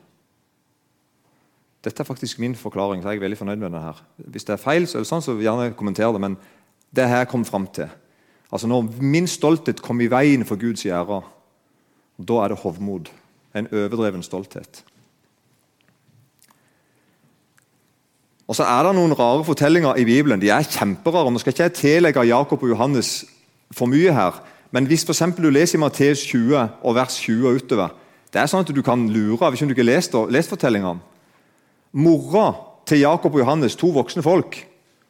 Dette 1.85 2.01
er 2.01 2.09
faktisk 2.09 2.39
min 2.41 2.55
forklaring, 2.57 3.03
så 3.03 3.13
jeg 3.13 3.21
er 3.21 3.27
veldig 3.27 3.37
fornøyd 3.37 3.61
med 3.61 3.75
det 3.77 3.83
her. 3.83 4.01
Hvis 4.17 4.49
det 4.49 4.55
er 4.55 4.63
feil, 4.63 4.87
så 4.89 4.97
er 4.97 5.05
det 5.05 5.11
sånn, 5.11 5.21
så 5.21 5.37
gjerne 5.37 5.75
kommenter 5.77 6.09
det, 6.09 6.23
men 6.25 6.39
det 6.97 7.09
her 7.09 7.25
kom 7.29 7.45
fram 7.45 7.67
til. 7.67 7.91
Altså 8.53 8.67
Når 8.71 8.89
min 9.03 9.27
stolthet 9.27 9.83
kom 9.83 10.01
i 10.01 10.11
veien 10.11 10.45
for 10.47 10.61
Guds 10.61 10.85
gjerde, 10.87 11.23
da 12.19 12.41
er 12.45 12.53
det 12.53 12.59
hovmod. 12.63 13.11
En 13.55 13.69
overdreven 13.73 14.23
stolthet. 14.23 14.85
Og 18.49 18.57
så 18.57 18.67
er 18.69 18.83
det 18.85 18.95
noen 18.97 19.15
rare 19.17 19.45
fortellinger 19.47 19.97
i 19.97 20.05
Bibelen. 20.05 20.41
De 20.41 20.51
er 20.53 20.67
kjemperare. 20.69 21.31
Nå 21.33 21.41
skal 21.41 21.55
ikke 21.55 21.63
jeg 21.63 21.79
tillegge 21.79 22.27
Jakob 22.29 22.63
og 22.63 22.75
Johannes 22.75 23.25
for 23.73 23.91
mye 23.91 24.13
her, 24.13 24.37
men 24.71 24.87
hvis 24.87 25.05
for 25.07 25.31
du 25.39 25.51
leser 25.51 25.79
i 25.79 25.81
Matteus 25.81 26.25
20 26.27 26.59
og 26.83 26.95
vers 26.95 27.17
20 27.17 27.49
og 27.49 27.55
utover 27.55 27.89
Det 28.33 28.41
er 28.43 28.47
sånn 28.51 28.65
at 28.67 28.75
du 28.75 28.83
kan 28.83 29.09
lure 29.09 29.51
hvis 29.51 29.61
du 29.61 29.71
ikke 29.71 29.85
har 29.85 29.95
lest, 29.95 30.15
lest 30.29 30.51
fortellingene. 30.51 30.99
Mora 31.93 32.55
til 32.87 32.99
Jakob 32.99 33.35
og 33.35 33.41
Johannes, 33.41 33.77
to 33.77 33.93
voksne 33.95 34.23
folk, 34.23 34.59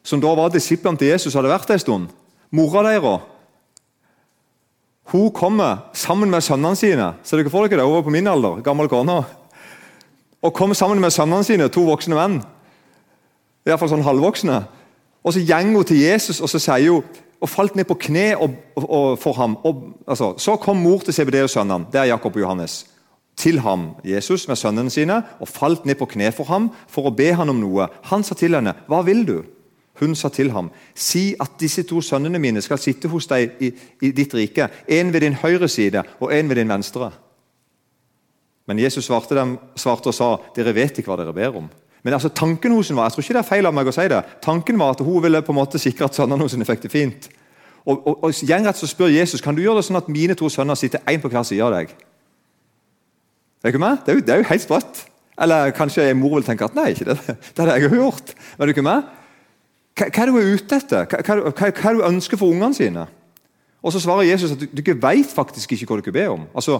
som 0.05 0.21
da 0.21 0.31
var 0.37 0.53
disiplene 0.53 0.99
til 1.01 1.09
Jesus, 1.09 1.33
hadde 1.33 1.49
vært 1.49 1.71
en 1.73 1.81
stund. 1.81 2.11
Mora 2.53 2.85
deres 2.85 3.31
hun 5.05 5.29
kommer 5.31 5.91
sammen 5.93 6.31
med 6.33 6.41
sønnene 6.41 6.75
sine. 6.75 7.11
Ser 7.23 7.37
dere 7.37 7.51
for 7.53 7.67
dere 7.67 7.77
det? 7.77 7.85
Hun 7.85 7.99
var 7.99 8.05
på 8.07 8.13
min 8.13 8.27
alder, 8.27 8.61
gammel 8.65 8.89
kone. 8.89 9.19
Og 10.41 10.53
kommer 10.53 10.75
sammen 10.75 10.99
med 10.99 11.13
sønnene 11.13 11.45
sine, 11.45 11.69
to 11.69 11.83
voksne 11.85 12.17
menn. 12.17 12.39
Iallfall 13.65 13.91
sånn 13.91 14.05
halvvoksne. 14.05 14.63
Og 15.25 15.33
så 15.33 15.43
går 15.45 15.69
hun 15.69 15.85
til 15.85 16.01
Jesus 16.01 16.41
og 16.41 16.49
så 16.49 16.61
sier 16.61 16.97
hun, 16.97 17.21
og 17.41 17.51
falt 17.51 17.75
ned 17.77 17.85
på 17.85 17.97
kne 18.07 18.31
og, 18.41 18.55
og, 18.75 18.85
og 18.89 19.07
for 19.21 19.37
ham. 19.37 19.57
Og, 19.63 19.83
altså, 20.07 20.33
så 20.41 20.55
kom 20.57 20.81
mor 20.81 21.05
til 21.05 21.13
CBD-sønnene, 21.13 21.91
det 21.93 22.01
er 22.01 22.11
Jakob 22.15 22.35
og 22.35 22.41
Johannes, 22.41 22.85
til 23.37 23.59
ham, 23.59 23.91
Jesus, 24.05 24.47
med 24.47 24.57
sønnene 24.57 24.89
sine, 24.89 25.19
og 25.39 25.51
falt 25.51 25.85
ned 25.85 25.99
på 25.99 26.07
kne 26.15 26.31
for 26.33 26.49
ham 26.49 26.71
for 26.89 27.05
å 27.05 27.13
be 27.13 27.29
han 27.35 27.51
om 27.51 27.59
noe. 27.61 27.89
Han 28.09 28.23
sa 28.23 28.33
til 28.33 28.55
henne, 28.55 28.73
'Hva 28.87 29.05
vil 29.05 29.25
du?' 29.27 29.54
Hun 29.99 30.15
sa 30.15 30.29
til 30.29 30.51
ham, 30.51 30.71
'Si 30.95 31.35
at 31.39 31.51
disse 31.59 31.83
to 31.83 32.01
sønnene 32.01 32.39
mine 32.39 32.61
skal 32.61 32.77
sitte 32.77 33.07
hos 33.07 33.27
deg 33.27 33.51
i, 33.59 33.71
i 34.01 34.11
ditt 34.11 34.33
rike.' 34.33 34.69
'En 34.87 35.13
ved 35.13 35.21
din 35.21 35.33
høyre 35.33 35.67
side 35.67 36.03
og 36.19 36.33
en 36.33 36.49
ved 36.49 36.55
din 36.55 36.69
venstre.' 36.69 37.11
Men 38.67 38.79
Jesus 38.79 39.05
svarte, 39.05 39.35
dem, 39.35 39.57
svarte 39.75 40.07
og 40.07 40.13
sa, 40.13 40.37
'Dere 40.55 40.75
vet 40.75 40.97
ikke 40.97 41.11
hva 41.11 41.17
dere 41.17 41.33
ber 41.33 41.57
om.' 41.57 41.69
Men 42.03 42.13
altså, 42.13 42.29
tanken 42.29 42.71
hos 42.71 42.87
henne 42.87 42.97
var 42.97 43.09
jeg 43.09 43.13
tror 43.13 43.23
ikke 43.23 43.33
det 43.33 43.39
er 43.41 43.49
feil 43.49 43.65
av 43.65 43.73
meg 43.73 43.87
å 43.87 43.91
si 43.91 44.03
det, 44.07 44.23
tanken 44.41 44.77
var 44.77 44.91
at 44.93 44.99
hun 45.01 45.23
ville 45.23 45.41
på 45.41 45.51
en 45.51 45.57
måte 45.57 45.79
sikre 45.81 46.05
at 46.05 46.13
sønnene 46.13 46.45
hennes 46.45 46.67
fikk 46.67 46.83
det 46.83 46.91
fint. 46.91 47.29
Og, 47.85 48.07
og, 48.07 48.23
og 48.23 48.33
Gjengrett 48.45 48.77
så 48.77 48.87
spør 48.89 49.09
Jesus 49.13 49.41
kan 49.41 49.55
du 49.55 49.63
gjøre 49.63 49.81
det 49.81 49.87
sånn 49.87 49.97
at 49.97 50.09
mine 50.13 50.35
to 50.37 50.49
sønner 50.49 50.77
sitter 50.77 51.01
én 51.09 51.21
på 51.21 51.29
hver 51.33 51.43
side 51.43 51.65
av 51.65 51.73
deg. 51.73 51.95
Er 53.63 53.73
ikke 53.73 53.81
med? 53.81 54.03
Det 54.05 54.13
er 54.13 54.19
jo, 54.19 54.23
det 54.25 54.33
er 54.33 54.41
jo 54.43 54.49
helt 54.51 54.61
sprøtt. 54.61 55.03
Eller 55.41 55.73
kanskje 55.75 56.13
mor 56.13 56.37
vil 56.37 56.45
tenke 56.45 56.67
at 56.67 56.77
nei, 56.77 56.91
ikke 56.93 57.09
det, 57.09 57.17
det 57.25 57.65
det 57.65 57.77
jeg 57.79 57.89
har 57.89 57.97
gjort. 57.97 58.33
Men 58.35 58.63
er 58.63 58.69
du 58.69 58.75
ikke 58.75 58.85
med? 58.85 59.09
Hva, 59.95 60.09
er 60.11 60.31
du 60.31 60.37
ute 60.37 60.75
etter? 60.75 61.07
Hva, 61.07 61.21
hva, 61.23 61.51
hva, 61.51 61.69
er 61.69 61.75
det 61.75 61.95
du 61.95 62.07
ønsker 62.09 62.39
for 62.39 62.51
ungene 62.51 62.75
sine? 62.75 63.05
Og 63.85 63.93
Så 63.93 64.01
svarer 64.03 64.27
Jesus 64.27 64.55
at 64.55 64.63
du, 64.63 64.81
ikke 64.81 64.97
vet 64.97 65.31
faktisk 65.31 65.71
ikke 65.71 65.87
hva 65.87 65.99
du 66.01 66.11
ber 66.11 66.33
om. 66.33 66.47
Altså, 66.55 66.79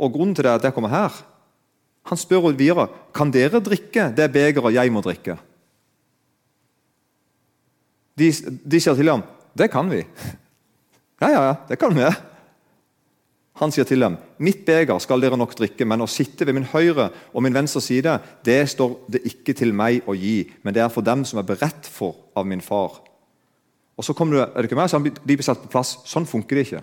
og 0.00 0.12
Grunnen 0.12 0.34
til 0.34 0.44
det 0.44 0.50
er 0.50 0.58
at 0.58 0.66
det 0.66 0.74
kommer 0.74 0.92
her. 0.92 1.14
Han 2.10 2.18
spør 2.18 2.50
videre 2.56 2.88
kan 3.14 3.30
dere 3.30 3.60
drikke 3.60 4.10
det 4.16 4.32
begeret 4.32 4.74
jeg 4.74 4.92
må 4.92 5.02
drikke. 5.04 5.36
De, 8.18 8.28
de 8.32 8.80
sier 8.80 8.96
til 8.96 9.08
ham 9.12 9.24
det 9.56 9.70
kan 9.72 9.90
vi. 9.90 10.04
Ja, 11.20 11.28
ja, 11.28 11.40
ja, 11.50 11.54
det 11.68 11.76
kan 11.76 11.92
vi. 11.92 12.00
Han 13.60 13.72
sier 13.72 13.84
til 13.84 14.00
dem, 14.00 14.16
'Mitt 14.38 14.64
beger 14.64 14.98
skal 14.98 15.20
dere 15.20 15.36
nok 15.36 15.54
drikke, 15.54 15.84
men 15.84 16.00
å 16.00 16.08
sitte 16.08 16.46
ved 16.46 16.54
min 16.54 16.64
høyre 16.64 17.10
og 17.34 17.42
min 17.42 17.54
venstre 17.54 17.80
side, 17.80 18.20
det 18.44 18.68
står 18.68 18.96
det 19.10 19.20
ikke 19.24 19.52
til 19.52 19.74
meg 19.74 20.02
å 20.08 20.16
gi, 20.16 20.50
men 20.62 20.74
det 20.74 20.82
er 20.82 20.88
for 20.88 21.02
dem 21.02 21.24
som 21.24 21.38
er 21.38 21.42
beredt 21.42 21.86
for 21.86 22.16
av 22.36 22.46
min 22.46 22.60
far.' 22.60 23.02
Og 23.98 24.04
så 24.04 24.14
kommer 24.16 24.36
det, 24.36 24.48
er 24.48 24.62
det 24.62 24.70
ikke 24.70 24.80
meg, 24.80 24.88
så 24.88 24.98
De 25.04 25.36
blir 25.36 25.44
satt 25.44 25.60
på 25.60 25.68
plass. 25.68 25.98
Sånn 26.08 26.24
funker 26.24 26.56
det 26.56 26.66
ikke. 26.66 26.82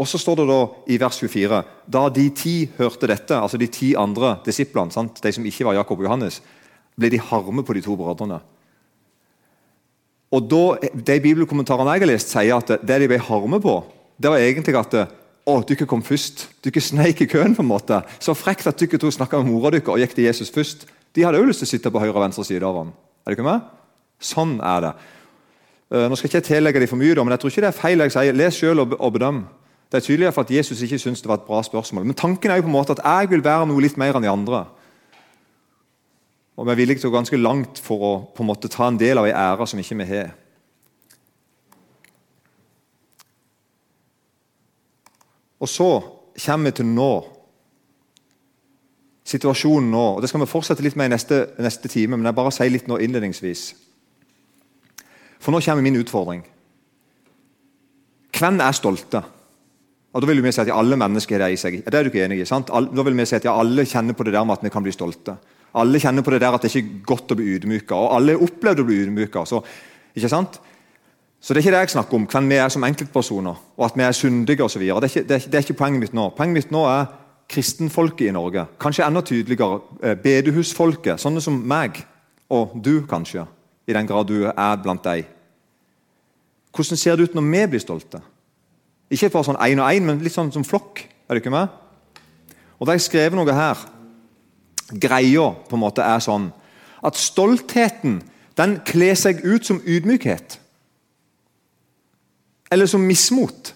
Og 0.00 0.08
så 0.08 0.16
står 0.16 0.36
det 0.40 0.46
da 0.48 0.60
i 0.88 0.96
vers 0.96 1.18
24 1.20 1.64
Da 1.92 2.08
de 2.08 2.30
ti 2.30 2.70
hørte 2.78 3.06
dette, 3.06 3.36
altså 3.36 3.58
de 3.60 3.66
ti 3.66 3.92
andre 3.94 4.38
disiplene, 4.46 4.90
sant? 4.90 5.20
de 5.20 5.32
som 5.32 5.44
ikke 5.44 5.66
var 5.68 5.74
Jakob 5.74 6.00
og 6.00 6.04
Johannes, 6.08 6.40
ble 6.96 7.10
de 7.10 7.20
harme 7.20 7.62
på 7.62 7.74
de 7.76 7.82
to 7.84 7.96
brødrene. 7.96 8.40
Og 10.32 10.48
da, 10.48 10.88
De 10.94 11.20
bibelkommentarene 11.20 11.92
jeg 11.92 12.00
har 12.00 12.12
lest, 12.14 12.32
sier 12.32 12.56
at 12.56 12.80
det 12.80 13.00
de 13.02 13.08
ble 13.10 13.18
harme 13.18 13.60
på, 13.60 13.84
det 14.16 14.30
var 14.30 14.38
egentlig 14.38 14.76
at 14.78 15.19
å, 15.50 15.60
du 15.66 15.74
ikke 15.74 15.88
kom 15.90 16.02
først. 16.06 16.46
Du 16.62 16.70
ikke 16.70 16.82
sneik 16.84 17.20
i 17.24 17.28
køen. 17.30 17.56
på 17.56 17.64
en 17.64 17.68
måte. 17.68 18.00
Så 18.22 18.34
frekt 18.38 18.66
at 18.70 18.82
ikke 18.82 18.98
to 18.98 19.10
snakka 19.10 19.42
med 19.42 19.52
mora 19.52 19.70
deres 19.74 19.88
og 19.88 19.98
gikk 19.98 20.14
til 20.14 20.24
Jesus 20.24 20.50
først. 20.54 20.86
De 21.14 21.24
hadde 21.26 21.40
òg 21.40 21.50
lyst 21.50 21.64
til 21.64 21.68
å 21.68 21.72
sitte 21.74 21.90
på 21.90 22.02
høyre 22.02 22.14
og 22.14 22.22
venstre 22.22 22.44
side 22.46 22.66
av 22.66 22.76
ham. 22.76 22.92
Er 23.26 23.32
du 23.32 23.38
ikke 23.38 23.48
med? 23.48 23.66
Sånn 24.22 24.58
er 24.62 24.84
det. 24.84 24.92
Uh, 25.90 26.06
nå 26.06 26.16
skal 26.16 26.30
ikke 26.30 26.38
jeg 26.38 26.48
tillegge 26.52 26.80
dem 26.80 26.90
for 26.90 27.00
mye, 27.00 27.14
men 27.18 27.34
jeg 27.34 27.42
tror 27.42 27.50
ikke 27.50 27.64
det 27.64 27.70
er 27.72 27.80
feil 27.80 28.04
jeg 28.04 28.14
sier. 28.14 28.36
Les 28.36 28.62
og, 28.70 28.94
og 28.94 29.14
bedøm. 29.16 29.40
Det 29.90 29.98
er 29.98 30.06
tydelig 30.06 30.28
at 30.30 30.50
Jesus 30.54 30.82
ikke 30.86 31.00
syntes 31.02 31.22
det 31.24 31.28
var 31.28 31.40
et 31.40 31.48
bra 31.48 31.62
spørsmål. 31.66 32.04
Men 32.06 32.14
tanken 32.14 32.50
er 32.50 32.60
jo 32.60 32.68
på 32.68 32.70
en 32.70 32.76
måte 32.76 32.94
at 32.94 33.02
jeg 33.02 33.32
vil 33.32 33.42
være 33.42 33.66
noe 33.66 33.82
litt 33.82 33.98
mer 33.98 34.14
enn 34.14 34.22
de 34.22 34.30
andre. 34.30 34.64
Og 36.54 36.68
vi 36.68 36.74
er 36.74 36.78
villige 36.78 37.02
til 37.02 37.08
å 37.08 37.14
gå 37.14 37.18
ganske 37.18 37.40
langt 37.40 37.80
for 37.82 38.04
å 38.06 38.12
på 38.36 38.44
en 38.44 38.50
måte 38.52 38.70
ta 38.70 38.86
en 38.86 39.00
del 39.00 39.18
av 39.18 39.26
ei 39.26 39.34
ære 39.34 39.66
som 39.66 39.80
ikke 39.82 39.98
vi 39.98 40.06
har. 40.12 40.30
Og 45.60 45.68
så 45.68 45.90
kommer 46.44 46.70
vi 46.70 46.78
til 46.80 46.88
nå. 46.88 47.12
Situasjonen 49.30 49.90
nå. 49.92 50.06
og 50.16 50.22
Det 50.22 50.30
skal 50.30 50.42
vi 50.42 50.50
fortsette 50.50 50.84
litt 50.84 50.96
med 50.98 51.10
i 51.10 51.14
neste, 51.14 51.42
neste 51.60 51.90
time, 51.92 52.16
men 52.16 52.30
jeg 52.30 52.38
bare 52.38 52.54
sier 52.54 52.72
litt 52.72 52.88
nå 52.90 52.98
innledningsvis. 52.98 53.66
For 55.40 55.52
nå 55.54 55.60
kommer 55.64 55.84
min 55.84 56.00
utfordring. 56.00 56.42
Hvem 58.36 58.60
er 58.64 58.76
stolte? 58.76 59.22
Og 60.10 60.22
Da 60.22 60.26
vil 60.26 60.42
vi 60.42 60.50
si 60.52 60.60
at 60.60 60.72
alle 60.74 60.96
mennesker 60.98 61.38
har 61.38 61.48
det 61.48 61.54
i 61.54 61.60
seg. 61.60 61.82
Det 61.84 61.94
er 61.94 62.02
du 62.02 62.10
ikke 62.10 62.24
enig 62.24 62.40
i? 62.40 62.48
sant? 62.48 62.70
Da 62.72 63.02
vil 63.06 63.14
vi 63.14 63.26
si 63.26 63.36
at 63.36 63.46
Alle 63.46 63.86
kjenner 63.86 64.16
på 64.16 64.24
det 64.24 64.32
der 64.34 64.44
med 64.44 64.58
at 64.58 64.64
vi 64.64 64.72
kan 64.72 64.82
bli 64.82 64.92
stolte. 64.92 65.36
Alle 65.74 66.00
kjenner 66.00 66.22
på 66.26 66.32
det 66.34 66.40
der 66.40 66.54
at 66.54 66.62
det 66.62 66.72
ikke 66.74 66.88
er 66.88 67.04
godt 67.06 67.30
å 67.30 67.36
bli 67.38 67.54
ydmyka. 67.54 67.94
Og 67.94 68.16
alle 68.16 68.34
har 68.34 68.42
opplevd 68.42 68.80
å 68.82 68.86
bli 68.88 69.04
ydmyka. 69.04 69.44
Ikke 70.16 70.32
sant? 70.32 70.58
Så 71.40 71.54
det 71.54 71.60
er 71.60 71.64
ikke 71.64 71.72
det 71.72 71.80
jeg 71.80 71.90
snakker 71.94 72.14
om, 72.14 72.26
hvem 72.28 72.50
vi 72.50 72.58
er 72.60 72.68
som 72.68 72.84
enkeltpersoner, 72.84 73.60
og 73.76 73.84
at 73.84 73.96
vi 73.96 74.04
er 74.04 74.12
syndige 74.12 74.64
osv. 74.64 74.82
Det, 74.82 74.90
er 74.90 75.08
ikke, 75.08 75.28
det, 75.28 75.44
det 75.44 75.54
er 75.54 75.64
ikke 75.64 75.78
poenget 75.78 76.00
mitt 76.00 76.14
nå. 76.14 76.28
Poenget 76.36 76.58
mitt 76.58 76.74
nå 76.74 76.84
er 76.84 77.06
kristenfolket 77.50 78.28
i 78.28 78.34
Norge. 78.36 78.66
Kanskje 78.80 79.06
enda 79.06 79.22
tydeligere 79.24 79.80
eh, 80.02 80.18
bedehusfolket, 80.20 81.20
sånne 81.20 81.40
som 81.40 81.56
meg 81.56 82.02
og 82.52 82.76
du, 82.84 83.00
kanskje. 83.08 83.46
I 83.88 83.96
den 83.96 84.06
grad 84.06 84.28
du 84.28 84.44
er 84.50 84.82
blant 84.84 85.04
deg. 85.06 85.24
Hvordan 86.76 87.00
ser 87.00 87.16
det 87.16 87.30
ut 87.30 87.34
når 87.34 87.48
vi 87.48 87.64
blir 87.72 87.82
stolte? 87.82 88.20
Ikke 89.10 89.32
bare 89.32 89.48
sånn 89.48 89.62
én 89.64 89.80
og 89.80 89.88
én, 89.88 90.06
men 90.06 90.20
litt 90.22 90.36
sånn 90.36 90.52
som 90.54 90.66
flokk. 90.66 91.06
Er 91.26 91.34
du 91.34 91.40
ikke 91.40 91.54
med? 91.54 91.72
Og 92.78 92.84
Da 92.84 92.92
har 92.92 93.00
jeg 93.00 93.08
skrevet 93.08 93.38
noe 93.38 93.56
her. 93.56 93.80
Greia 94.92 95.50
på 95.66 95.78
en 95.78 95.82
måte 95.88 96.04
er 96.04 96.20
sånn 96.20 96.50
at 97.00 97.16
stoltheten 97.16 98.20
den 98.60 98.80
kler 98.84 99.16
seg 99.16 99.40
ut 99.40 99.64
som 99.64 99.80
ydmykhet 99.88 100.59
eller 102.70 102.86
som 102.86 103.00
mismot. 103.00 103.74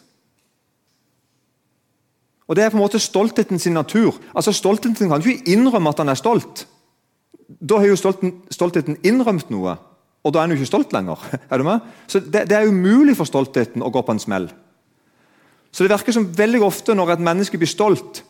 Og 2.49 2.57
Det 2.57 2.65
er 2.65 2.71
på 2.71 2.77
en 2.77 2.85
måte 2.85 3.01
stoltheten 3.01 3.59
sin 3.59 3.73
natur. 3.73 4.15
Altså 4.37 4.53
Stoltheten 4.53 5.09
kan 5.09 5.23
ikke 5.23 5.53
innrømme 5.53 5.89
at 5.89 5.99
han 5.99 6.09
er 6.09 6.21
stolt. 6.21 6.67
Da 7.49 7.79
har 7.81 7.87
jo 7.87 7.97
stoltheten 8.51 8.97
innrømt 9.03 9.51
noe. 9.51 9.77
og 10.25 10.33
da 10.33 10.39
er 10.39 10.41
han 10.41 10.51
jo 10.51 10.57
ikke 10.57 10.67
stolt 10.67 10.93
lenger. 10.93 11.21
Er 11.51 11.59
du 11.59 11.65
med? 11.65 11.81
Så 12.07 12.21
det, 12.21 12.49
det 12.49 12.53
er 12.53 12.69
umulig 12.69 13.17
for 13.17 13.25
stoltheten 13.25 13.83
å 13.83 13.91
gå 13.91 14.03
på 14.03 14.13
en 14.13 14.19
smell. 14.19 14.49
Så 15.73 15.85
det 15.85 15.91
virker 15.91 16.13
som 16.13 16.39
veldig 16.39 16.63
ofte 16.63 16.95
når 16.95 17.13
et 17.13 17.21
menneske 17.21 17.59
blir 17.59 17.69
stolt, 17.69 18.23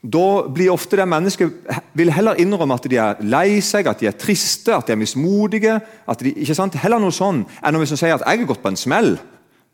da 0.00 0.48
blir 0.48 0.70
ofte 0.72 0.96
det 0.96 1.08
mennesket 1.08 1.72
vil 1.98 2.12
heller 2.14 2.38
innrømme 2.40 2.76
at 2.78 2.86
de 2.88 2.96
er 2.96 3.18
lei 3.26 3.60
seg, 3.60 3.88
at 3.90 4.00
de 4.00 4.08
er 4.08 4.16
triste, 4.16 4.72
at 4.72 4.86
de 4.86 4.94
er 4.94 5.00
mismodige. 5.00 5.80
at 6.06 6.20
de, 6.20 6.32
ikke 6.32 6.54
sant? 6.54 6.78
Heller 6.80 7.02
noe 7.02 7.12
sånn 7.12 7.42
enn 7.60 7.74
når 7.74 7.80
vi 7.84 7.96
sier 7.96 8.14
at 8.14 8.22
'jeg 8.24 8.38
har 8.38 8.46
gått 8.46 8.62
på 8.62 8.68
en 8.68 8.76
smell', 8.76 9.18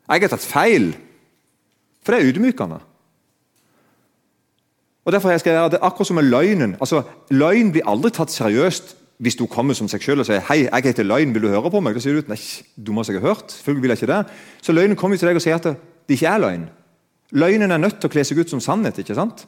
'jeg 0.09 0.21
har 0.21 0.29
tatt 0.29 0.41
feil'. 0.41 0.97
For 2.03 2.13
det 2.13 2.23
er 2.23 2.33
ydmykende. 2.33 2.79
Og 5.05 5.13
derfor 5.13 5.39
skal 5.39 5.51
jeg 5.51 5.61
gjøre 5.61 5.71
det 5.71 5.79
akkurat 5.83 6.07
som 6.07 6.17
med 6.17 6.25
løgnen. 6.25 6.77
Altså, 6.81 7.03
Løgn 7.31 7.73
blir 7.73 7.87
aldri 7.87 8.11
tatt 8.11 8.31
seriøst 8.31 8.97
hvis 9.19 9.37
du 9.37 9.47
kommer 9.47 9.75
som 9.75 9.89
seg 9.89 10.03
selv 10.03 10.21
og 10.21 10.27
sier 10.27 10.41
'Hei, 10.41 10.69
jeg 10.73 10.83
heter 10.85 11.03
Løgn, 11.03 11.35
vil 11.35 11.43
du 11.43 11.49
høre 11.49 11.71
på 11.71 11.81
meg?' 11.81 11.95
Da 11.95 12.01
sier 12.01 12.21
du 12.21 12.29
nei, 12.29 12.39
du 12.87 12.93
må 12.93 13.03
har 13.03 13.21
hørt. 13.21 13.53
Selvfølgelig 13.53 13.83
vil 13.83 13.89
jeg 13.89 14.03
ikke 14.03 14.13
det. 14.13 14.27
Så 14.63 14.73
løgnen 14.73 14.97
kommer 14.97 15.17
til 15.17 15.29
deg 15.29 15.37
og 15.37 15.43
sier 15.43 15.55
at 15.55 15.65
det, 15.65 15.77
ikke 16.09 16.27
er 16.27 16.39
løgn. 16.39 16.69
Løgnen 17.33 17.71
er 17.71 17.79
nødt 17.79 18.01
til 18.01 18.09
å 18.09 18.13
kle 18.13 18.25
seg 18.25 18.39
ut 18.39 18.51
som 18.51 18.61
sannhet. 18.61 18.99
ikke 18.99 19.15
sant? 19.15 19.47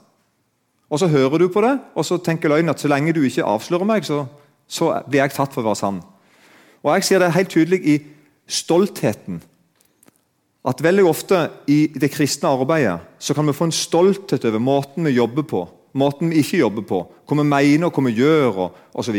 Og 0.91 0.99
Så 0.99 1.09
hører 1.09 1.39
du 1.39 1.49
på 1.49 1.61
det, 1.61 1.81
og 1.95 2.05
så 2.05 2.17
tenker 2.17 2.49
løgnen 2.49 2.71
at 2.71 2.81
så 2.81 2.89
lenge 2.89 3.13
du 3.13 3.23
ikke 3.23 3.45
avslører 3.45 3.85
meg, 3.85 4.05
så, 4.05 4.27
så 4.69 5.03
blir 5.11 5.21
jeg 5.21 5.31
tatt 5.31 5.53
for 5.53 5.63
å 5.63 5.65
være 5.65 5.77
sann. 5.77 6.03
Og 6.83 6.95
Jeg 6.95 7.05
ser 7.05 7.19
det 7.19 7.33
helt 7.33 7.51
tydelig 7.51 7.87
i 7.87 7.99
stoltheten. 8.47 9.43
At 10.69 10.83
veldig 10.85 11.05
ofte 11.09 11.41
i 11.71 11.87
det 11.97 12.11
kristne 12.13 12.51
arbeidet 12.53 12.99
så 13.23 13.35
kan 13.35 13.47
vi 13.49 13.57
få 13.57 13.69
en 13.69 13.75
stolthet 13.75 14.45
over 14.51 14.61
måten 14.61 15.07
vi 15.09 15.17
jobber 15.17 15.47
på, 15.49 15.63
måten 15.97 16.33
vi 16.33 16.43
ikke 16.43 16.61
jobber 16.61 16.85
på, 16.89 16.99
hva 17.25 17.39
vi 17.39 17.47
mener 17.49 17.89
og 17.89 17.97
hva 17.97 18.05
vi 18.09 18.19
gjør 18.19 18.61
osv. 18.93 19.17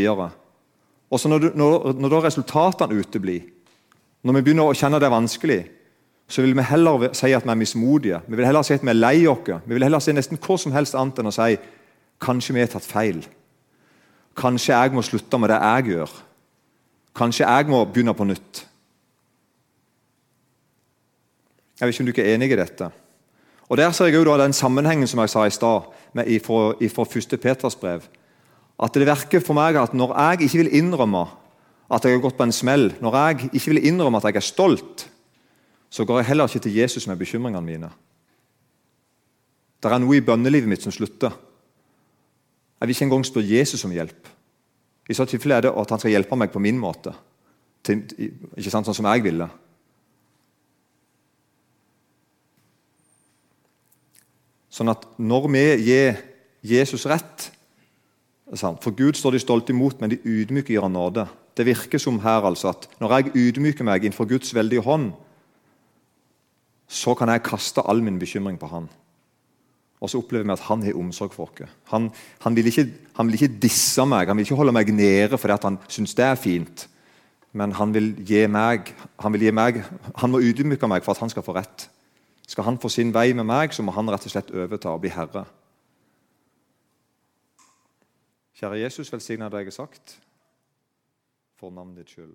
Og 1.09 1.17
så 1.17 1.31
når, 1.31 1.49
når, 1.57 1.95
når 1.97 2.13
da 2.13 2.21
resultatene 2.27 3.01
uteblir, 3.01 3.47
når 4.21 4.37
vi 4.37 4.45
begynner 4.45 4.69
å 4.69 4.77
kjenne 4.77 4.99
det 5.01 5.07
er 5.07 5.15
vanskelig, 5.15 5.59
så 6.29 6.43
vil 6.45 6.53
vi 6.53 6.67
heller 6.69 7.09
si 7.17 7.31
at 7.33 7.45
vi 7.47 7.49
er 7.49 7.57
mismodige. 7.57 8.21
Vi 8.27 8.37
vil 8.37 8.45
heller 8.45 8.65
si 8.65 8.75
at 8.77 8.85
vi 8.85 8.91
er 8.91 8.99
lei 8.99 9.25
oss. 9.31 9.47
Vi 9.65 9.73
vil 9.73 9.87
heller 9.87 10.03
si 10.03 10.13
nesten 10.13 10.37
hva 10.37 10.57
som 10.61 10.75
helst 10.75 10.97
annet 10.97 11.21
enn 11.21 11.31
å 11.31 11.33
si 11.33 11.55
kanskje 12.21 12.53
vi 12.53 12.61
har 12.61 12.69
tatt 12.69 12.85
feil. 12.85 13.23
Kanskje 14.37 14.75
jeg 14.75 14.93
må 14.93 15.01
slutte 15.01 15.39
med 15.41 15.49
det 15.49 15.57
jeg 15.57 15.95
gjør. 15.95 16.13
Kanskje 17.17 17.47
jeg 17.47 17.71
må 17.71 17.81
begynne 17.89 18.13
på 18.13 18.27
nytt. 18.29 18.68
Jeg 21.79 21.87
vet 21.87 21.95
ikke 21.95 22.03
om 22.03 22.09
du 22.09 22.11
ikke 22.11 22.25
er 22.27 22.35
enig 22.35 22.51
i 22.51 22.59
dette. 22.59 22.89
Og 23.69 23.77
Der 23.77 23.91
ser 23.91 24.05
jeg 24.05 24.19
også 24.19 24.43
den 24.43 24.53
sammenhengen 24.53 25.07
som 25.07 25.19
jeg 25.19 25.29
sa 25.29 25.45
i 25.45 25.49
stad, 25.53 25.81
fra 26.43 26.73
1. 26.81 27.39
Peters 27.41 27.75
brev. 27.75 28.01
At 28.79 28.93
det 28.93 29.07
virker 29.07 29.39
for 29.39 29.53
meg 29.53 29.75
at 29.75 29.93
når 29.93 30.15
jeg 30.17 30.41
ikke 30.41 30.57
vil 30.57 30.75
innrømme 30.75 31.27
at 31.91 32.03
jeg 32.05 32.13
har 32.13 32.21
gått 32.21 32.37
på 32.37 32.43
en 32.43 32.51
smell, 32.51 32.93
når 33.01 33.15
jeg 33.15 33.49
ikke 33.53 33.71
vil 33.73 33.85
innrømme 33.85 34.17
at 34.17 34.23
jeg 34.23 34.35
er 34.35 34.45
stolt, 34.45 35.09
så 35.89 36.05
går 36.05 36.19
jeg 36.19 36.25
heller 36.25 36.47
ikke 36.47 36.59
til 36.59 36.75
Jesus 36.75 37.07
med 37.07 37.17
bekymringene 37.17 37.65
mine. 37.65 37.89
Det 39.81 39.91
er 39.91 40.01
noe 40.01 40.17
i 40.17 40.21
bønnelivet 40.25 40.69
mitt 40.69 40.83
som 40.83 40.91
slutter. 40.91 41.31
Jeg 42.79 42.87
vil 42.87 42.95
ikke 42.95 43.05
engang 43.07 43.25
spørre 43.25 43.49
Jesus 43.49 43.85
om 43.85 43.91
hjelp. 43.91 44.27
I 45.09 45.13
så 45.17 45.25
tilfelle 45.25 45.57
er 45.57 45.65
det 45.65 45.73
at 45.73 45.89
han 45.89 45.99
skal 45.99 46.13
hjelpe 46.13 46.37
meg 46.37 46.51
på 46.53 46.61
min 46.61 46.77
måte, 46.77 47.13
ikke 47.89 48.69
sant, 48.69 48.85
sånn 48.85 48.97
som 48.97 49.07
jeg 49.09 49.23
ville. 49.25 49.47
Sånn 54.69 54.91
at 54.91 55.05
når 55.17 55.47
vi 55.49 55.63
gir 55.89 56.19
Jesus 56.65 57.07
rett 57.09 57.49
For 58.49 58.89
Gud 58.97 59.13
står 59.13 59.35
de 59.35 59.41
stolte 59.43 59.73
imot, 59.73 59.99
men 60.01 60.09
de 60.09 60.17
ydmyke 60.25 60.73
gir 60.73 60.81
han 60.81 60.95
nåde. 60.97 61.27
Det 61.53 61.67
virker 61.67 62.01
som 62.01 62.17
her 62.23 62.47
altså 62.47 62.71
at 62.71 62.87
når 62.97 63.13
jeg 63.13 63.33
ydmyker 63.35 63.85
meg 63.85 64.03
innenfor 64.03 64.25
Guds 64.25 64.55
veldige 64.55 64.81
hånd, 64.81 65.11
så 66.89 67.13
kan 67.13 67.29
jeg 67.29 67.45
kaste 67.45 67.83
all 67.85 68.01
min 68.01 68.17
bekymring 68.17 68.57
på 68.57 68.69
han. 68.71 68.87
Og 70.01 70.09
så 70.09 70.17
opplever 70.17 70.47
vi 70.47 70.55
at 70.55 70.65
han 70.65 70.81
har 70.81 70.97
omsorg 70.97 71.35
for 71.35 71.51
oss. 71.51 71.69
Han, 71.91 72.09
han, 72.41 72.57
ikke, 72.57 72.87
han, 73.17 73.27
vil 73.27 73.37
ikke, 73.37 73.59
disse 73.61 74.05
meg, 74.07 74.31
han 74.31 74.39
vil 74.39 74.47
ikke 74.47 74.57
holde 74.57 74.73
meg 74.73 74.89
nede 74.95 75.37
fordi 75.37 75.59
han 75.67 75.77
syns 75.91 76.15
det 76.17 76.25
er 76.25 76.39
fint. 76.39 76.87
Men 77.53 77.73
han 77.77 77.93
vil 77.93 78.13
gi 78.25 78.45
meg, 78.47 78.93
han, 79.19 79.33
vil 79.33 79.47
gi 79.47 79.53
meg, 79.53 79.81
han 80.21 80.31
må 80.31 80.41
ydmyke 80.41 80.89
meg 80.89 81.05
for 81.05 81.13
at 81.13 81.21
han 81.21 81.31
skal 81.33 81.45
få 81.45 81.57
rett. 81.57 81.89
Skal 82.49 82.65
han 82.65 82.79
få 82.81 82.89
sin 82.89 83.13
vei 83.13 83.29
med 83.37 83.45
meg, 83.45 83.73
så 83.73 83.83
må 83.85 83.93
han 83.93 84.09
rett 84.09 84.25
og 84.25 84.33
slett 84.33 84.49
overta 84.57 84.89
og 84.89 85.03
bli 85.03 85.11
herre. 85.13 85.45
Kjære 88.57 88.79
Jesus, 88.81 89.11
velsigna 89.13 89.51
det 89.53 89.61
jeg 89.61 89.69
har 89.69 89.75
sagt, 89.75 90.15
for 91.61 91.69
navnet 91.69 92.01
ditt 92.01 92.15
skyld. 92.15 92.33